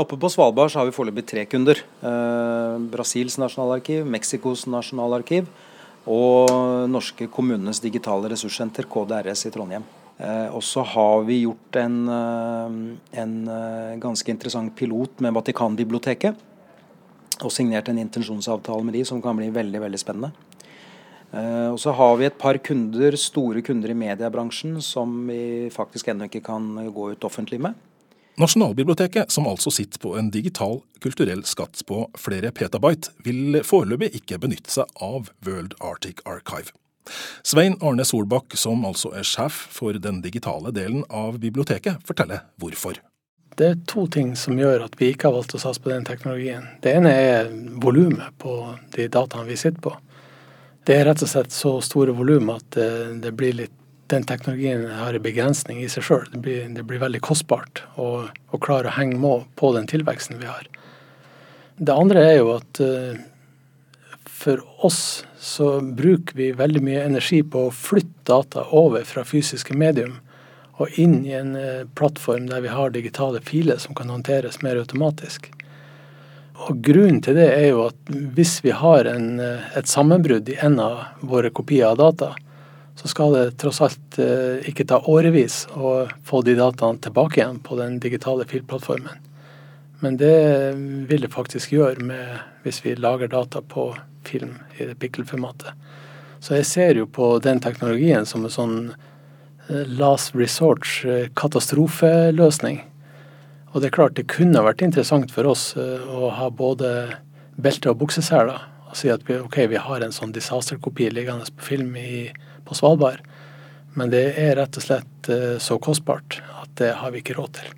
Oppe 0.00 0.16
på 0.16 0.32
Svalbard 0.32 0.72
har 0.80 0.88
vi 0.88 0.96
foreløpig 0.96 1.26
tre 1.28 1.44
kunder. 1.44 1.84
Eh, 2.00 2.80
Brasils 2.88 3.36
nasjonalarkiv, 3.36 4.08
Mexicos 4.08 4.64
nasjonalarkiv 4.64 5.52
og 6.08 6.88
norske 6.88 7.28
kommunenes 7.28 7.84
digitale 7.84 8.32
ressurssenter, 8.32 8.88
KDRS 8.88 9.44
i 9.44 9.52
Trondheim. 9.52 9.84
Eh, 10.18 10.48
og 10.50 10.64
så 10.66 10.82
har 10.82 11.22
vi 11.28 11.42
gjort 11.44 11.76
en, 11.78 11.98
eh, 12.10 13.20
en 13.22 13.34
eh, 13.48 13.96
ganske 14.02 14.30
interessant 14.30 14.74
pilot 14.76 15.20
med 15.22 15.34
Vatikanbiblioteket. 15.36 16.34
Og 17.38 17.52
signert 17.54 17.88
en 17.88 18.00
intensjonsavtale 18.02 18.82
med 18.82 18.98
de 18.98 19.04
som 19.06 19.22
kan 19.22 19.36
bli 19.38 19.50
veldig 19.54 19.80
veldig 19.80 19.98
spennende. 19.98 20.32
Og 21.28 21.76
så 21.76 21.92
har 21.92 22.16
vi 22.16 22.24
et 22.24 22.38
par 22.40 22.56
kunder, 22.64 23.12
store 23.20 23.60
kunder 23.60 23.90
i 23.92 23.94
mediebransjen 23.94 24.78
som 24.80 25.26
vi 25.28 25.68
faktisk 25.68 26.08
ennå 26.08 26.24
ikke 26.24 26.40
kan 26.42 26.70
gå 26.88 27.10
ut 27.12 27.26
offentlig 27.28 27.60
med. 27.60 27.76
Nasjonalbiblioteket, 28.40 29.30
som 29.30 29.46
altså 29.46 29.70
sitter 29.70 30.00
på 30.00 30.16
en 30.16 30.32
digital 30.32 30.80
kulturell 31.04 31.44
skatt 31.44 31.84
på 31.84 32.06
flere 32.16 32.48
petabyte, 32.50 33.12
vil 33.28 33.60
foreløpig 33.60 34.14
ikke 34.22 34.40
benytte 34.40 34.72
seg 34.72 34.88
av 35.04 35.28
World 35.44 35.76
Arctic 35.84 36.24
Archive. 36.24 36.72
Svein 37.46 37.78
Arne 37.84 38.06
Solbakk, 38.06 38.56
som 38.58 38.86
altså 38.88 39.12
er 39.16 39.26
sjef 39.26 39.66
for 39.74 39.96
den 39.98 40.22
digitale 40.24 40.72
delen 40.74 41.04
av 41.08 41.38
biblioteket, 41.42 42.02
forteller 42.08 42.46
hvorfor. 42.60 43.00
Det 43.58 43.66
er 43.66 43.78
to 43.90 44.04
ting 44.06 44.36
som 44.38 44.58
gjør 44.58 44.84
at 44.84 44.94
vi 45.00 45.10
ikke 45.10 45.28
har 45.28 45.34
valgt 45.34 45.56
å 45.56 45.62
satse 45.62 45.82
på 45.82 45.90
den 45.90 46.06
teknologien. 46.06 46.68
Det 46.84 46.92
ene 46.94 47.10
er 47.10 47.48
volumet 47.82 48.36
på 48.38 48.54
de 48.94 49.08
dataene 49.10 49.48
vi 49.48 49.58
sitter 49.58 49.82
på. 49.82 49.96
Det 50.86 50.94
er 50.94 51.08
rett 51.08 51.24
og 51.24 51.28
slett 51.28 51.52
så 51.52 51.74
store 51.84 52.14
volum 52.16 52.52
at 52.54 52.68
det, 52.76 52.90
det, 53.24 53.32
blir 53.36 53.56
litt 53.58 53.74
den 54.08 54.24
teknologien 54.24 54.86
har 54.88 55.12
en 55.12 55.24
begrensning 55.24 55.82
i 55.82 55.88
seg 55.92 56.06
sjøl. 56.06 56.28
Det, 56.32 56.54
det, 56.76 56.84
blir 56.88 57.02
veldig 57.02 57.20
kostbart 57.24 57.82
å, 58.00 58.28
å 58.28 58.60
klare 58.62 58.88
å 58.88 58.96
henge 58.96 59.18
med 59.20 59.44
på 59.58 59.72
den 59.76 59.88
tilveksten 59.90 60.38
vi 60.40 60.48
har. 60.48 60.70
Det 61.76 61.92
andre 61.94 62.22
er 62.30 62.38
jo 62.38 62.54
at 62.54 62.80
uh, 62.80 63.18
for 64.38 64.62
oss 64.86 65.24
så 65.38 65.80
bruker 65.80 66.36
vi 66.36 66.52
veldig 66.54 66.82
mye 66.86 67.04
energi 67.08 67.40
på 67.42 67.66
å 67.66 67.74
flytte 67.74 68.22
data 68.28 68.62
over 68.76 69.02
fra 69.08 69.24
fysiske 69.26 69.74
medium 69.74 70.18
og 70.78 70.94
inn 71.00 71.24
i 71.26 71.34
en 71.34 71.56
eh, 71.58 71.86
plattform 71.98 72.46
der 72.46 72.62
vi 72.62 72.70
har 72.70 72.94
digitale 72.94 73.40
filer 73.42 73.80
som 73.82 73.96
kan 73.98 74.10
håndteres 74.12 74.60
mer 74.62 74.78
automatisk. 74.78 75.50
Og 76.68 76.78
Grunnen 76.86 77.18
til 77.22 77.38
det 77.38 77.48
er 77.54 77.68
jo 77.72 77.88
at 77.88 78.12
hvis 78.36 78.60
vi 78.62 78.74
har 78.74 79.10
en, 79.10 79.40
et 79.40 79.90
sammenbrudd 79.90 80.50
i 80.50 80.58
en 80.62 80.78
av 80.82 81.00
våre 81.22 81.50
kopier 81.54 81.90
av 81.90 81.98
data, 81.98 82.32
så 82.98 83.10
skal 83.10 83.34
det 83.34 83.58
tross 83.62 83.80
alt 83.82 84.18
eh, 84.22 84.58
ikke 84.70 84.86
ta 84.90 85.00
årevis 85.10 85.64
å 85.74 86.04
få 86.26 86.42
de 86.46 86.54
dataene 86.58 87.02
tilbake 87.02 87.40
igjen 87.40 87.58
på 87.62 87.78
den 87.78 87.98
digitale 88.02 88.46
filplattformen. 88.46 89.24
Men 90.02 90.18
det 90.18 90.38
vil 91.10 91.26
det 91.26 91.34
faktisk 91.34 91.74
gjøre 91.74 92.06
med, 92.06 92.38
hvis 92.62 92.84
vi 92.84 92.94
lager 92.98 93.30
data 93.30 93.62
på 93.62 93.90
film 94.26 94.56
i 94.78 94.86
det 94.88 94.98
pikkelformatet. 95.02 95.74
Så 96.40 96.54
jeg 96.58 96.66
ser 96.66 96.98
jo 97.00 97.06
på 97.06 97.38
den 97.42 97.60
teknologien 97.60 98.26
som 98.26 98.44
en 98.46 98.54
sånn 98.54 98.76
eh, 99.68 99.84
last 99.98 100.34
resort 100.38 100.86
eh. 101.04 101.30
Og 103.72 103.82
det 103.82 103.90
er 103.90 103.96
klart 103.98 104.16
det 104.16 104.30
kunne 104.30 104.64
vært 104.64 104.82
interessant 104.82 105.30
for 105.34 105.46
oss 105.50 105.74
å 105.76 106.30
ha 106.32 106.48
både 106.50 107.18
belte 107.60 107.90
og 107.92 107.98
bukseseler 108.00 108.58
og 108.88 108.96
si 108.96 109.10
at 109.12 109.24
vi, 109.28 109.36
ok, 109.36 109.58
vi 109.68 109.80
har 109.82 110.00
en 110.00 110.14
sånn 110.14 110.32
disaster-kopi 110.32 111.10
liggende 111.12 111.48
på 111.56 111.66
film 111.74 111.96
i 112.00 112.30
på 112.68 112.76
Svalbard. 112.76 113.20
Men 113.96 114.12
det 114.12 114.24
er 114.40 114.56
rett 114.58 114.78
og 114.78 114.84
slett 114.84 115.30
eh, 115.32 115.56
så 115.62 115.78
kostbart 115.82 116.40
at 116.62 116.72
det 116.80 116.94
har 117.00 117.12
vi 117.12 117.22
ikke 117.22 117.36
råd 117.38 117.58
til. 117.58 117.74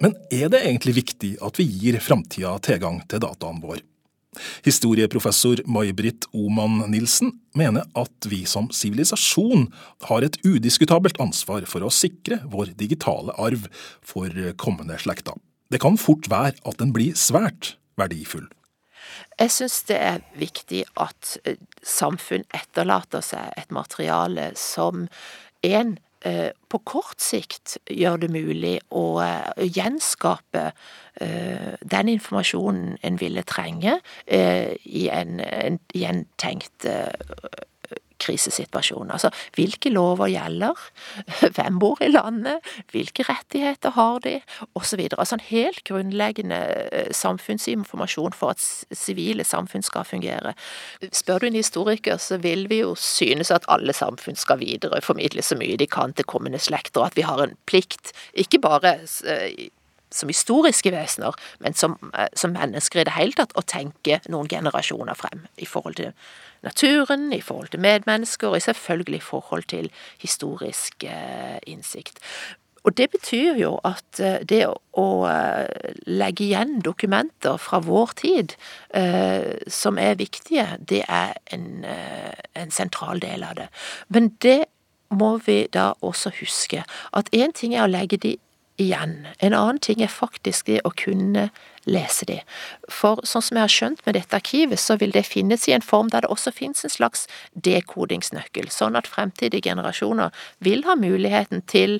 Men 0.00 0.16
er 0.32 0.48
det 0.52 0.62
egentlig 0.64 0.96
viktig 1.02 1.34
at 1.44 1.60
vi 1.60 1.66
gir 1.68 2.00
framtida 2.00 2.56
tilgang 2.64 3.02
til 3.10 3.22
dataen 3.22 3.60
vår? 3.62 3.82
Historieprofessor 4.64 5.64
May-Britt 5.66 6.28
Oman 6.36 6.84
Nilsen 6.92 7.32
mener 7.58 7.88
at 7.98 8.28
vi 8.30 8.44
som 8.48 8.68
sivilisasjon 8.72 9.66
har 10.06 10.24
et 10.24 10.38
udiskutabelt 10.46 11.18
ansvar 11.20 11.66
for 11.68 11.84
å 11.84 11.90
sikre 11.92 12.38
vår 12.48 12.72
digitale 12.78 13.34
arv 13.42 13.66
for 14.06 14.30
kommende 14.62 14.96
slekter. 15.02 15.34
Det 15.70 15.82
kan 15.82 15.98
fort 16.00 16.30
være 16.30 16.56
at 16.64 16.80
den 16.80 16.94
blir 16.94 17.18
svært 17.18 17.74
verdifull. 18.00 18.46
Jeg 19.40 19.52
syns 19.54 19.80
det 19.88 19.98
er 19.98 20.22
viktig 20.38 20.84
at 21.00 21.36
eh, 21.48 21.58
samfunn 21.82 22.44
etterlater 22.56 23.24
seg 23.24 23.52
et 23.58 23.72
materiale 23.74 24.50
som 24.58 25.06
en 25.66 25.96
på 26.70 26.78
kort 26.84 27.20
sikt 27.24 27.78
gjør 27.90 28.20
det 28.22 28.30
mulig 28.32 28.74
å 28.92 29.04
eh, 29.24 29.64
gjenskape 29.64 30.66
eh, 31.20 31.72
den 31.80 32.12
informasjonen 32.12 32.98
en 33.02 33.18
ville 33.20 33.44
trenge 33.48 33.98
i 34.28 35.08
en, 35.08 35.40
en, 35.40 35.80
i 35.96 36.04
en 36.08 36.24
tenkt 36.40 36.86
krisesituasjon. 38.20 39.10
Altså 39.10 39.30
hvilke 39.56 39.92
lover 39.92 40.30
gjelder, 40.32 40.78
hvem 41.56 41.80
bor 41.82 42.00
i 42.04 42.10
landet, 42.12 42.60
hvilke 42.92 43.26
rettigheter 43.28 43.94
har 43.96 44.20
de, 44.24 44.36
osv. 44.78 45.06
Altså 45.10 45.38
en 45.38 45.46
helt 45.50 45.82
grunnleggende 45.88 46.60
eh, 46.92 47.10
samfunnsinformasjon 47.16 48.36
for 48.36 48.54
at 48.54 48.62
sivile 48.96 49.44
samfunn 49.46 49.84
skal 49.86 50.06
fungere. 50.08 50.54
Spør 51.12 51.42
du 51.42 51.50
en 51.50 51.60
historiker, 51.60 52.20
så 52.20 52.40
vil 52.42 52.68
vi 52.70 52.82
jo 52.82 52.94
synes 52.98 53.50
at 53.54 53.68
alle 53.68 53.94
samfunn 53.96 54.38
skal 54.38 54.60
videreformidle 54.62 55.42
så 55.44 55.58
mye 55.58 55.78
de 55.80 55.88
kan 55.90 56.14
til 56.14 56.28
kommende 56.28 56.60
slekter, 56.60 57.02
og 57.02 57.10
at 57.10 57.18
vi 57.18 57.26
har 57.26 57.42
en 57.42 57.56
plikt, 57.70 58.14
ikke 58.34 58.62
bare 58.62 58.96
eh, 59.26 59.68
som 60.14 60.30
historiske 60.30 60.92
vesener, 60.92 61.36
men 61.58 61.74
som, 61.74 61.96
eh, 62.14 62.28
som, 62.34 62.52
mennesker 62.52 63.00
i 63.00 63.04
det 63.04 63.16
hele 63.16 63.36
tatt, 63.36 63.54
å 63.54 63.66
tenke 63.66 64.20
noen 64.28 64.48
generasjoner 64.48 65.14
frem 65.14 65.46
i 65.58 65.66
forhold 65.66 66.00
til 66.00 66.12
naturen, 66.66 67.32
i 67.32 67.40
forhold 67.40 67.70
til 67.72 67.80
medmennesker, 67.80 68.48
og 68.48 68.62
selvfølgelig 68.62 69.20
i 69.20 69.28
forhold 69.30 69.68
til 69.70 69.90
historisk 70.18 71.04
eh, 71.04 71.58
innsikt. 71.66 72.20
Og 72.84 72.96
det 72.96 73.10
betyr 73.12 73.58
jo 73.60 73.74
at 73.84 74.20
eh, 74.20 74.40
det 74.40 74.64
å 74.66 75.06
legge 76.06 76.44
igjen 76.44 76.80
dokumenter 76.80 77.56
fra 77.60 77.78
vår 77.84 78.14
tid 78.16 78.54
som 79.70 79.98
er 79.98 80.18
viktige, 80.18 80.66
det 80.80 81.04
er 81.08 81.36
en, 81.54 81.84
en 82.58 82.72
sentral 82.74 83.22
del 83.22 83.44
av 83.46 83.54
det. 83.60 83.68
Men 84.08 84.32
det 84.42 84.64
må 85.10 85.36
vi 85.46 85.66
da 85.72 85.92
også 86.00 86.32
huske 86.40 86.82
at 87.16 87.30
én 87.34 87.54
ting 87.54 87.74
er 87.74 87.86
å 87.86 87.90
legge 87.90 88.18
de 88.20 88.36
igjen. 88.80 89.26
En 89.38 89.54
annen 89.54 89.80
ting 89.82 90.02
er 90.02 90.12
faktisk 90.12 90.66
det 90.70 90.80
å 90.84 90.94
kunne 90.96 91.50
lese 91.88 92.26
de. 92.28 92.38
For 92.92 93.20
sånn 93.26 93.44
som 93.44 93.58
jeg 93.58 93.66
har 93.66 93.74
skjønt 93.74 94.02
med 94.06 94.16
dette 94.18 94.36
arkivet, 94.36 94.80
så 94.80 94.98
vil 95.00 95.14
det 95.14 95.26
finnes 95.28 95.66
i 95.68 95.74
en 95.76 95.84
form 95.84 96.10
der 96.12 96.24
det 96.24 96.32
også 96.32 96.52
finnes 96.54 96.84
en 96.84 96.92
slags 96.92 97.26
dekodingsnøkkel, 97.54 98.68
sånn 98.72 98.98
at 99.00 99.08
fremtidige 99.10 99.70
generasjoner 99.70 100.34
vil 100.64 100.84
ha 100.88 100.96
muligheten 101.00 101.64
til 101.70 101.98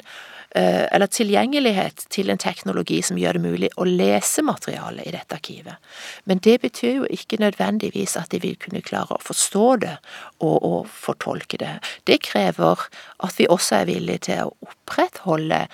eh, 0.55 0.87
eller 0.93 1.09
tilgjengelighet 1.09 2.05
til 2.13 2.31
en 2.31 2.41
teknologi 2.41 3.01
som 3.07 3.19
gjør 3.21 3.39
det 3.39 3.45
mulig 3.45 3.71
å 3.77 3.87
lese 3.89 4.45
materialet 4.47 5.09
i 5.09 5.15
dette 5.17 5.39
arkivet. 5.41 5.93
Men 6.29 6.43
det 6.45 6.59
betyr 6.65 7.01
jo 7.01 7.09
ikke 7.09 7.41
nødvendigvis 7.41 8.19
at 8.21 8.35
de 8.35 8.43
vil 8.43 8.59
kunne 8.61 8.85
klare 8.85 9.17
å 9.17 9.25
forstå 9.25 9.69
det 9.87 9.95
og, 10.41 10.59
og 10.61 10.91
fortolke 10.93 11.61
det. 11.61 11.79
Det 12.05 12.21
krever 12.29 12.85
at 13.25 13.41
vi 13.41 13.49
også 13.49 13.81
er 13.81 13.91
villige 13.95 14.29
til 14.31 14.45
å 14.51 14.53
opprettholde 14.69 15.65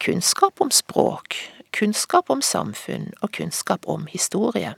kunnskap 0.00 0.60
om 0.60 0.70
språk, 0.72 1.36
kunnskap 1.76 2.30
om 2.32 2.42
samfunn 2.42 3.10
og 3.20 3.32
kunnskap 3.36 3.86
om 3.88 4.06
historie. 4.10 4.74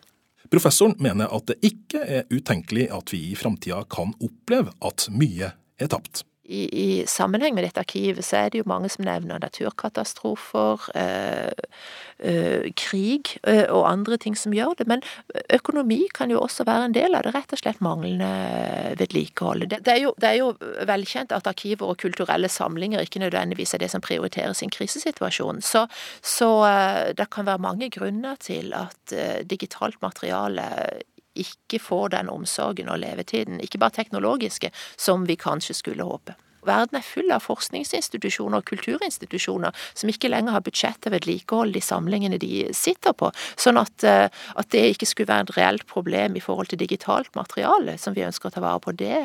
Professoren 0.52 0.96
mener 1.00 1.30
at 1.32 1.46
det 1.48 1.60
ikke 1.64 2.02
er 2.02 2.26
utenkelig 2.32 2.90
at 2.92 3.14
vi 3.14 3.22
i 3.30 3.38
framtida 3.38 3.84
kan 3.90 4.12
oppleve 4.20 4.74
at 4.84 5.06
mye 5.14 5.52
er 5.80 5.90
tapt 5.92 6.24
i, 6.44 6.62
i, 6.82 7.06
sammenheng 7.06 7.54
med 7.54 7.62
dette 7.62 7.82
arkivet 7.82 8.24
så 8.26 8.40
er 8.40 8.48
det 8.50 8.62
jo 8.62 8.66
mange 8.66 8.88
som 8.90 9.04
nevner 9.06 9.38
naturkatastrofer, 9.38 10.88
øh, 10.98 11.52
øh, 12.18 12.72
krig 12.76 13.30
øh, 13.46 13.64
og 13.68 13.86
andre 13.90 14.16
ting 14.16 14.34
som 14.38 14.54
gjør 14.54 14.74
det. 14.78 14.88
Men 14.90 15.04
økonomi 15.54 16.00
kan 16.14 16.30
jo 16.34 16.40
også 16.40 16.66
være 16.66 16.88
en 16.90 16.96
del 16.96 17.14
av 17.14 17.22
det. 17.22 17.34
Rett 17.36 17.54
og 17.54 17.62
slett 17.62 17.84
manglende 17.84 18.32
vedlikehold. 18.98 19.68
Det, 19.70 19.84
det, 19.86 19.94
er 19.94 20.02
jo, 20.02 20.14
det 20.18 20.32
er 20.32 20.40
jo 20.40 20.50
velkjent 20.90 21.32
at 21.32 21.46
arkiver 21.46 21.94
og 21.94 22.02
kulturelle 22.02 22.50
samlinger 22.50 23.06
ikke 23.06 23.22
nødvendigvis 23.22 23.74
er 23.74 23.84
det 23.84 23.92
som 23.94 24.02
prioriteres 24.02 24.62
i 24.62 24.66
en 24.66 24.74
krisesituasjon. 24.74 25.62
Så, 25.62 25.86
så 26.22 26.50
det 27.18 27.30
kan 27.30 27.46
være 27.46 27.62
mange 27.62 27.90
grunner 27.90 28.34
til 28.42 28.74
at 28.74 29.14
digitalt 29.46 30.02
materiale 30.02 30.66
ikke 31.38 31.80
får 31.82 32.14
den 32.16 32.30
omsorgen 32.32 32.90
og 32.92 33.02
levetiden, 33.02 33.60
ikke 33.60 33.80
bare 33.82 33.98
teknologiske, 34.02 34.72
som 34.96 35.26
vi 35.28 35.36
kanskje 35.40 35.76
skulle 35.78 36.06
håpe. 36.08 36.36
Verden 36.62 36.98
er 36.98 37.02
full 37.02 37.32
av 37.34 37.42
forskningsinstitusjoner 37.42 38.62
og 38.62 38.68
kulturinstitusjoner 38.70 39.74
som 39.98 40.10
ikke 40.12 40.30
lenger 40.30 40.54
har 40.54 40.62
budsjett 40.62 41.00
til 41.02 41.14
vedlikehold 41.14 41.74
de 41.74 41.82
samlingene 41.82 42.38
de 42.42 42.68
sitter 42.76 43.16
på. 43.18 43.32
Sånn 43.58 43.80
at, 43.80 44.06
eh, 44.06 44.28
at, 44.30 44.70
det 44.70 44.84
ikke 44.92 45.08
skulle 45.10 45.32
være 45.32 45.48
et 45.48 45.56
reelt 45.56 45.86
problem 45.90 46.38
i 46.38 46.44
forhold 46.44 46.70
til 46.70 46.78
digitalt 46.78 47.34
materiale 47.34 47.98
som 47.98 48.14
vi 48.14 48.22
ønsker 48.28 48.48
å 48.50 48.54
ta 48.54 48.62
vare 48.62 48.82
på, 48.84 48.94
det, 48.94 49.16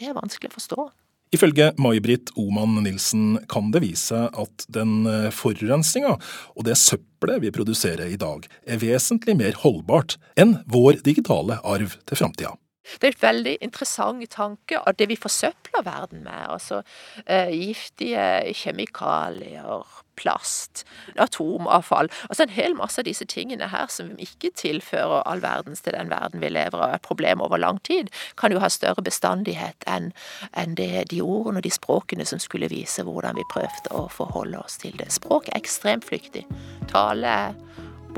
det 0.00 0.08
er 0.08 0.16
vanskelig 0.16 0.54
å 0.54 0.56
forstå. 0.56 0.88
Ifølge 1.34 1.72
May-Britt 1.76 2.32
Oman 2.40 2.78
Nilsen 2.84 3.38
kan 3.52 3.72
det 3.74 3.82
vise 3.84 4.22
at 4.28 4.64
den 4.72 5.02
eh, 5.08 5.28
forurensninga 5.34 6.14
og 6.16 6.64
det 6.64 6.78
søppelet 6.80 7.42
vi 7.44 7.52
produserer 7.52 8.08
i 8.08 8.20
dag, 8.20 8.46
er 8.64 8.80
vesentlig 8.80 9.36
mer 9.36 9.58
holdbart 9.60 10.16
enn 10.40 10.56
vår 10.72 11.02
digitale 11.04 11.60
arv 11.60 11.98
til 12.08 12.20
framtida. 12.22 12.54
Det 12.96 13.08
er 13.08 13.16
et 13.16 13.22
veldig 13.22 13.56
interessant 13.64 14.24
tanke 14.32 14.78
av 14.80 14.96
det 14.98 15.08
vi 15.10 15.16
forsøpler 15.20 15.84
verden 15.84 16.24
med. 16.24 16.44
Altså 16.48 16.82
eh, 17.26 17.52
giftige 17.52 18.54
kjemikalier, 18.56 19.86
plast, 20.18 20.84
atomavfall. 21.16 22.10
Altså 22.28 22.42
en 22.44 22.54
hel 22.56 22.74
masse 22.74 22.98
av 23.00 23.06
disse 23.06 23.26
tingene 23.30 23.68
her 23.70 23.86
som 23.92 24.10
ikke 24.18 24.50
tilfører 24.58 25.22
all 25.30 25.42
verdens 25.44 25.84
til 25.84 25.94
den 25.94 26.10
verden 26.10 26.42
vi 26.42 26.50
lever 26.50 26.80
av, 26.80 26.96
et 26.96 27.06
problem 27.06 27.44
over 27.44 27.60
lang 27.60 27.78
tid, 27.86 28.10
kan 28.36 28.52
jo 28.52 28.62
ha 28.62 28.70
større 28.72 29.04
bestandighet 29.06 29.86
enn 29.86 30.10
en 30.58 30.74
de 30.78 31.22
ordene 31.22 31.62
og 31.62 31.66
de 31.66 31.72
språkene 31.74 32.26
som 32.26 32.42
skulle 32.42 32.70
vise 32.72 33.04
hvordan 33.06 33.38
vi 33.38 33.46
prøvde 33.52 33.94
å 33.94 34.08
forholde 34.10 34.58
oss 34.58 34.80
til 34.82 34.96
det. 34.98 35.12
Språk 35.14 35.52
er 35.52 35.60
ekstremt 35.60 36.08
flyktig. 36.08 36.44
Tale 36.90 37.38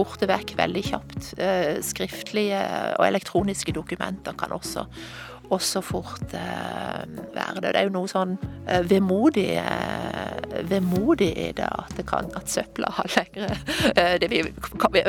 borte 0.00 0.28
vekk 0.30 0.54
veldig 0.58 0.84
kjapt. 0.90 1.32
Eh, 1.40 1.80
skriftlige 1.84 2.60
og 2.98 3.06
elektroniske 3.06 3.74
dokumenter 3.76 4.36
kan 4.38 4.54
også, 4.56 4.86
også 5.50 5.82
fort 5.84 6.34
eh, 6.36 7.02
være 7.34 7.60
det. 7.60 7.72
Det 7.72 7.80
er 7.80 7.88
jo 7.88 7.94
noe 7.98 8.10
sånn 8.10 8.36
eh, 8.66 8.82
vemodig, 8.88 9.48
vemodig 10.70 11.30
i 11.34 11.50
det 11.56 11.68
at, 11.68 11.92
det 11.98 12.06
kan, 12.10 12.30
at 12.38 12.50
søpla 12.50 12.92
har 12.96 13.10
lengre 13.16 13.58
Det 14.20 14.30
vi 14.30 14.42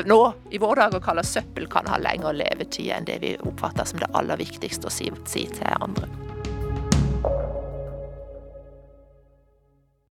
nå 0.07 0.21
i 0.51 0.61
våre 0.61 0.87
dager 0.87 1.03
kaller 1.03 1.27
søppel, 1.27 1.69
kan 1.71 1.89
ha 1.91 1.99
lengre 2.01 2.33
levetid 2.35 2.91
enn 2.95 3.07
det 3.09 3.21
vi 3.23 3.35
oppfatter 3.39 3.87
som 3.87 4.01
det 4.01 4.11
aller 4.17 4.39
viktigste 4.41 4.89
å 4.89 4.93
si, 4.93 5.11
si 5.29 5.47
til 5.51 5.79
andre. 5.79 6.09